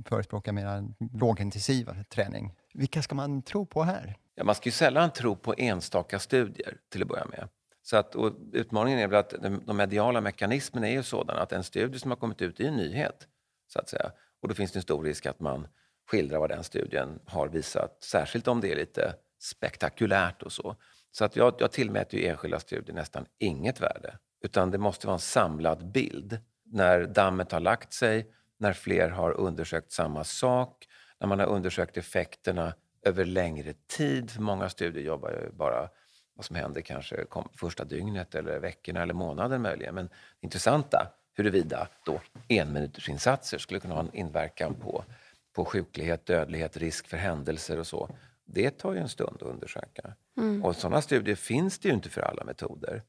förespråkar 0.06 0.52
mer 0.52 0.84
lågintensiv 1.14 2.04
träning. 2.10 2.54
Vilka 2.74 3.02
ska 3.02 3.16
man 3.16 3.42
tro 3.42 3.66
på 3.66 3.84
här? 3.84 4.18
Ja, 4.36 4.44
man 4.44 4.56
ska 4.56 4.68
ju 4.68 4.72
sällan 4.72 5.12
tro 5.12 5.36
på 5.36 5.54
enstaka 5.58 6.20
studier 6.20 6.78
till 6.90 7.02
att 7.02 7.08
börja 7.08 7.26
med. 7.26 7.50
Så 7.84 7.98
att, 7.98 8.16
utmaningen 8.54 9.00
är 9.00 9.08
väl 9.08 9.20
att 9.20 9.34
de 9.66 9.78
mediala 9.78 10.22
mekanismerna 10.22 10.88
är 10.88 10.94
ju 10.94 11.04
sådana 11.04 11.42
att 11.42 11.52
en 11.52 11.64
studie 11.64 12.00
som 12.00 12.12
har 12.12 12.16
kommit 12.16 12.42
ut 12.42 12.60
är 12.60 12.64
en 12.64 12.76
nyhet. 12.76 13.28
Så 13.68 13.80
att 13.80 13.90
säga. 13.90 14.12
Och 14.44 14.50
då 14.50 14.56
finns 14.56 14.72
det 14.72 14.78
en 14.78 14.84
stor 14.84 15.04
risk 15.04 15.26
att 15.26 15.40
man 15.40 15.68
skildrar 16.12 16.40
vad 16.40 16.50
den 16.50 16.64
studien 16.64 17.20
har 17.26 17.48
visat, 17.48 18.04
särskilt 18.04 18.48
om 18.48 18.62
det 18.62 18.72
är 18.72 18.76
lite 18.76 19.16
spektakulärt 19.40 20.44
och 20.44 20.52
så. 20.52 20.76
Så 21.12 21.26
att 21.26 21.36
jag, 21.36 21.56
jag 21.60 21.72
tillmäter 21.72 22.18
ju 22.18 22.28
enskilda 22.28 22.60
studier 22.60 22.96
nästan 22.96 23.26
inget 23.40 23.82
värde. 23.82 24.18
Utan 24.42 24.72
det 24.72 24.78
måste 24.78 25.08
vara 25.08 25.16
en 25.16 25.20
samlad 25.20 25.92
bild. 25.92 26.40
När 26.66 27.06
dammet 27.06 27.52
har 27.52 27.60
lagt 27.60 27.94
sig, 27.94 28.32
när 28.58 28.74
fler 28.74 29.10
har 29.10 29.32
undersökt 29.32 29.92
samma 29.92 30.24
sak, 30.24 30.88
när 31.20 31.28
man 31.28 31.40
har 31.40 31.48
undersökt 31.48 31.98
effekterna 31.98 32.74
över 33.02 33.26
längre 33.26 33.74
tid. 33.88 34.40
Många 34.40 34.70
studier 34.70 35.04
jobbar 35.04 35.30
ju 35.30 35.52
bara 35.52 35.90
vad 36.36 36.46
som 36.46 36.56
händer 36.56 36.82
kanske 36.82 37.26
första 37.56 37.84
dygnet 37.84 38.36
eller 38.36 38.60
veckorna 38.60 39.02
eller 39.02 39.14
månaden 39.14 39.62
möjligen. 39.62 39.96
Men 39.96 40.08
det 40.08 40.14
intressanta 40.42 41.14
huruvida 41.34 41.88
då 42.06 42.22
enminutersinsatser 42.48 43.58
skulle 43.58 43.80
kunna 43.80 43.94
ha 43.94 44.02
en 44.02 44.16
inverkan 44.16 44.76
på 44.76 45.04
på 45.56 45.66
sjuklighet, 45.66 46.26
dödlighet, 46.26 46.78
risk 46.78 47.08
för 47.08 47.18
händelser 47.18 47.80
och 47.80 47.88
så. 47.88 48.16
Det 48.46 48.70
tar 48.72 48.94
ju 48.94 49.00
en 49.00 49.10
stund 49.10 49.36
att 49.36 49.48
undersöka. 49.48 50.14
Mm. 50.38 50.64
Och 50.64 50.76
sådana 50.76 51.02
studier 51.02 51.36
finns 51.36 51.80
det 51.80 51.88
ju 51.88 51.94
inte 51.94 52.10
för 52.10 52.22
alla 52.22 52.44
metoder. 52.44 53.04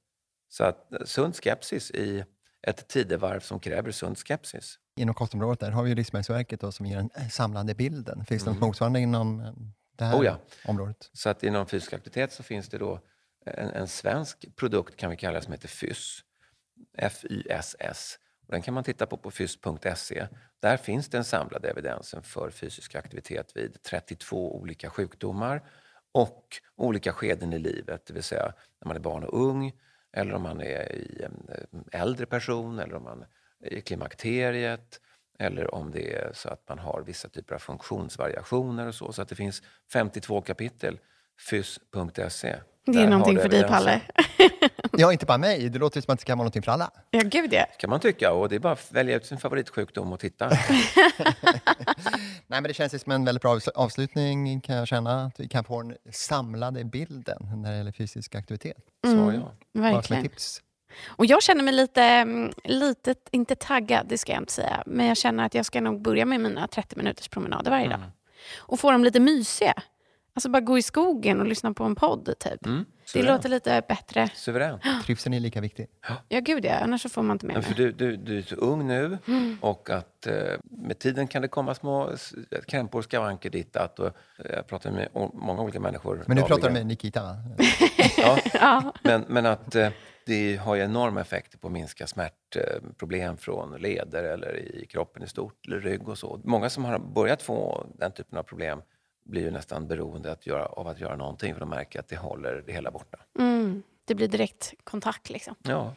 Så 0.49 0.65
att 0.65 0.93
eh, 0.93 0.99
sund 1.05 1.37
skepsis 1.37 1.91
i 1.91 2.25
ett 2.63 2.89
tidevarv 2.89 3.41
som 3.41 3.61
kräver 3.61 3.91
sund 3.91 4.19
skepsis. 4.19 4.79
Inom 4.97 5.15
kostområdet 5.15 5.61
där 5.61 5.71
har 5.71 5.83
vi 5.83 5.89
ju 5.89 5.95
Livsmedelsverket 5.95 6.61
då, 6.61 6.73
som 6.73 6.87
ger 6.87 6.97
den 6.97 7.11
eh, 7.15 7.29
samlade 7.29 7.75
bilden. 7.75 8.25
Finns 8.25 8.45
det 8.45 8.51
något 8.51 8.57
Mm. 8.57 8.67
motsvarande 8.69 9.01
inom 9.01 9.41
eh, 9.41 9.53
det 9.97 10.05
här 10.05 10.19
Oh 10.21 10.25
ja. 10.25 10.39
området? 10.65 11.11
Så 11.13 11.29
att 11.29 11.43
inom 11.43 11.67
fysisk 11.67 11.93
aktivitet 11.93 12.33
så 12.33 12.43
finns 12.43 12.69
det 12.69 12.79
då 12.79 13.01
en, 13.47 13.69
en 13.71 13.89
svensk 13.89 14.57
produkt 14.57 14.97
kan 14.97 15.11
vi 15.11 15.17
kalla 15.17 15.41
som 15.41 15.53
heter 15.53 15.69
FYSS. 15.69 16.25
FYSS. 16.99 18.19
Den 18.49 18.63
kan 18.63 18.75
man 18.75 18.85
titta 18.85 19.07
på 19.07 19.17
på 19.17 19.31
fys.se. 19.31 20.27
Där 20.61 20.77
finns 20.77 21.09
den 21.09 21.25
samlade 21.25 21.71
evidensen 21.71 22.23
för 22.23 22.51
fysisk 22.51 22.95
aktivitet 22.95 23.57
vid 23.57 23.83
32 23.83 24.57
olika 24.57 24.91
sjukdomar 24.91 25.63
och 26.13 26.61
olika 26.77 27.13
skeden 27.13 27.53
i 27.53 27.59
livet, 27.59 28.07
det 28.07 28.15
vill 28.15 28.23
säga 28.23 28.53
när 28.81 28.89
man 28.89 28.97
är 28.97 29.01
barn 29.01 29.25
och 29.25 29.41
ung 29.41 29.73
eller 30.13 30.35
om 30.35 30.43
man 30.43 30.61
är 30.61 30.93
i 30.93 31.23
en 31.23 31.49
eh, 31.49 32.01
äldre 32.01 32.27
person 32.27 32.79
eller 32.79 32.95
om 32.95 33.03
man 33.03 33.25
är 33.61 33.73
i 33.73 33.81
klimakteriet 33.81 35.01
eller 35.39 35.75
om 35.75 35.91
det 35.91 36.15
är 36.15 36.33
så 36.33 36.49
att 36.49 36.69
man 36.69 36.79
har 36.79 37.03
vissa 37.07 37.29
typer 37.29 37.55
av 37.55 37.59
funktionsvariationer 37.59 38.87
och 38.87 38.95
så. 38.95 39.13
Så 39.13 39.23
att 39.23 39.29
det 39.29 39.35
finns 39.35 39.63
52 39.93 40.41
kapitel, 40.41 40.99
fys.se. 41.51 42.57
Det 42.87 42.99
är 42.99 43.09
någonting 43.09 43.39
för 43.39 43.49
dig. 43.49 43.63
Palle. 43.65 44.01
Ja, 44.99 45.13
inte 45.13 45.27
bara 45.27 45.39
mig. 45.39 45.69
Det 45.69 45.79
låter 45.79 46.01
som 46.01 46.15
att 46.15 46.19
det 46.21 46.25
kan 46.25 46.39
vara 46.39 46.49
något 46.55 46.65
för 46.65 46.73
alla. 46.73 46.91
Ja, 47.11 47.21
gud 47.25 47.53
ja. 47.53 47.67
kan 47.79 47.91
man 47.91 48.01
tycka. 48.01 48.33
Och 48.33 48.49
det 48.49 48.55
är 48.55 48.59
bara 48.61 48.73
att 48.73 48.93
välja 48.93 49.17
ut 49.17 49.27
sin 49.27 49.39
favoritsjukdom 49.39 50.13
och 50.13 50.21
titta. 50.21 50.49
Nej, 52.47 52.61
men 52.61 52.63
det 52.63 52.75
känns 52.75 53.03
som 53.03 53.13
en 53.13 53.25
väldigt 53.25 53.43
bra 53.43 53.55
avs- 53.57 53.69
avslutning 53.75 54.61
kan 54.61 54.77
jag 54.77 54.89
känna. 54.89 55.25
Att 55.25 55.41
vi 55.41 55.49
kan 55.49 55.65
få 55.65 55.83
den 55.83 55.97
samlade 56.13 56.85
bilden 56.85 57.39
när 57.63 57.71
det 57.71 57.77
gäller 57.77 57.93
fysisk 57.93 58.35
aktivitet. 58.35 58.77
Så 59.05 59.11
Mm, 59.13 59.35
ja. 59.35 59.41
Bara 59.41 59.53
som 59.73 59.85
ett 59.85 59.95
verkligen. 59.95 60.23
tips. 60.23 60.61
Och 61.07 61.27
jag 61.27 61.43
känner 61.43 61.63
mig 61.65 61.75
lite, 61.75 62.03
mm, 62.03 62.53
lite, 62.65 63.15
inte 63.31 63.55
taggad, 63.57 64.07
det 64.09 64.19
ska 64.19 64.33
jag 64.33 64.43
inte 64.43 64.53
säga, 64.53 64.83
men 64.87 65.07
jag 65.07 65.17
känner 65.17 65.47
att 65.47 65.55
jag 65.55 65.67
ska 65.67 65.81
nog 65.81 66.03
börja 66.03 66.25
med 66.25 66.41
mina 66.41 66.69
30 66.69 66.97
minuters 66.97 67.29
promenader 67.29 67.71
varje 67.71 67.89
dag. 67.89 67.99
Mm. 67.99 68.11
Och 68.59 68.81
få 68.81 68.93
dem 68.93 69.05
lite 69.05 69.21
mysiga. 69.21 69.75
Alltså 70.37 70.49
bara 70.49 70.61
gå 70.61 70.79
i 70.79 70.83
skogen 70.83 71.41
och 71.41 71.47
lyssna 71.47 71.73
på 71.75 71.85
en 71.85 71.95
podd, 71.95 72.35
typ. 72.39 72.67
Mm. 72.67 72.85
Det 73.13 73.23
låter 73.23 73.49
lite 73.49 73.83
bättre. 73.89 74.29
Suveränt. 74.35 74.83
Trivseln 75.05 75.35
är 75.35 75.41
lika 75.41 75.61
viktig. 75.61 75.87
Ja, 76.29 76.41
gud 76.41 76.65
ja. 76.65 76.75
Annars 76.75 77.03
så 77.03 77.09
får 77.09 77.23
man 77.23 77.35
inte 77.35 77.47
med 77.47 77.55
Men 77.55 77.63
för 77.63 77.71
mig. 77.71 77.77
du, 77.77 77.93
du, 77.93 78.17
du 78.17 78.39
är 78.39 78.43
så 78.43 78.55
ung 78.55 78.87
nu 78.87 79.19
Mm. 79.27 79.59
och 79.61 79.91
att 79.91 80.27
eh, 80.27 80.35
med 80.65 80.99
tiden 80.99 81.27
kan 81.29 81.43
det 81.43 81.49
komma 81.49 81.75
små 81.75 82.11
s- 82.11 82.35
krämpor, 82.69 83.03
skavanker 83.03 83.51
ditt 83.51 83.77
att. 83.77 83.99
Och, 83.99 84.07
eh, 84.07 84.13
jag 84.53 84.67
pratar 84.67 84.91
med 84.91 85.09
många 85.35 85.63
olika 85.63 85.81
människor. 85.81 86.25
Men 86.27 86.37
nu 86.37 86.43
pratar 86.43 86.69
du 86.69 86.75
med 86.75 86.87
Nikita, 86.87 87.23
va? 87.23 87.37
Ja, 88.17 88.39
Ja. 88.55 88.93
men, 89.03 89.25
men 89.29 89.47
att 89.47 89.75
eh, 89.75 89.89
det 90.27 90.57
har 90.57 90.75
ju 90.75 90.83
enorma 90.83 91.21
effekter 91.21 91.59
på 91.59 91.67
att 91.67 91.73
minska 91.73 92.07
smärtproblem 92.07 93.37
från 93.37 93.73
leder 93.81 94.25
eller 94.25 94.57
i 94.57 94.87
kroppen 94.87 95.23
i 95.23 95.27
stort, 95.27 95.67
eller 95.67 95.81
rygg 95.81 96.09
och 96.09 96.19
så. 96.19 96.41
Många 96.45 96.71
som 96.71 96.85
har 96.85 96.99
börjat 96.99 97.43
få 97.43 97.87
den 97.99 98.13
typen 98.13 98.39
av 98.39 98.43
problem 98.43 98.83
blir 99.25 99.43
ju 99.43 99.51
nästan 99.51 99.87
beroende 99.87 100.33
att 100.33 100.47
göra, 100.47 100.67
av 100.67 100.89
att 100.89 101.01
göra 101.01 101.17
någonting 101.17 101.55
för 101.55 101.61
de 101.61 101.69
märker 101.69 102.01
att 102.01 102.09
det 102.09 102.17
håller 102.17 102.63
det 102.67 102.73
hela 102.73 102.91
borta. 102.91 103.19
Mm. 103.39 103.83
Det 104.05 104.15
blir 104.15 104.29
direkt 104.29 104.75
kontakt. 104.85 105.31
Liksom. 105.31 105.55
Ja, 105.63 105.95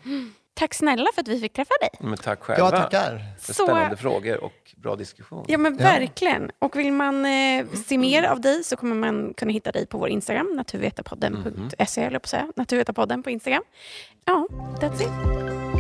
Tack 0.54 0.74
snälla 0.74 1.06
för 1.16 1.22
att 1.22 1.28
vi 1.28 1.40
fick 1.40 1.54
träffa 1.54 1.74
dig. 1.82 1.90
men 2.00 2.18
tack 2.18 2.40
själva 2.44 2.66
Ja, 2.66 2.72
tackar. 2.72 3.22
för 3.40 3.54
Så- 3.54 3.64
spännande 3.64 3.98
frågor 3.98 4.44
och 4.44 4.74
bra 4.78 4.96
diskussion. 4.96 5.46
Ja 5.48 5.58
men 5.58 5.78
verkligen. 5.78 6.52
Och 6.60 6.76
vill 6.76 6.92
man 6.94 7.26
eh, 7.26 7.66
se 7.86 7.98
mer 7.98 8.24
av 8.24 8.42
dig 8.42 8.64
så 8.64 8.76
kommer 8.76 8.96
man 8.96 9.34
kunna 9.34 9.52
hitta 9.52 9.72
dig 9.72 9.86
på 9.88 9.98
vår 9.98 10.10
Instagram, 10.10 10.54
naturvetarpodden.se, 10.56 12.02
mm. 12.02 12.08
eller 12.08 12.20
på 12.20 12.24
att 12.24 12.30
säga. 12.30 12.52
Naturvetarpodden 12.56 13.24
på 13.24 13.30
Instagram. 13.30 13.64
Ja, 14.26 14.48
that's 14.80 15.02
it. 15.02 15.77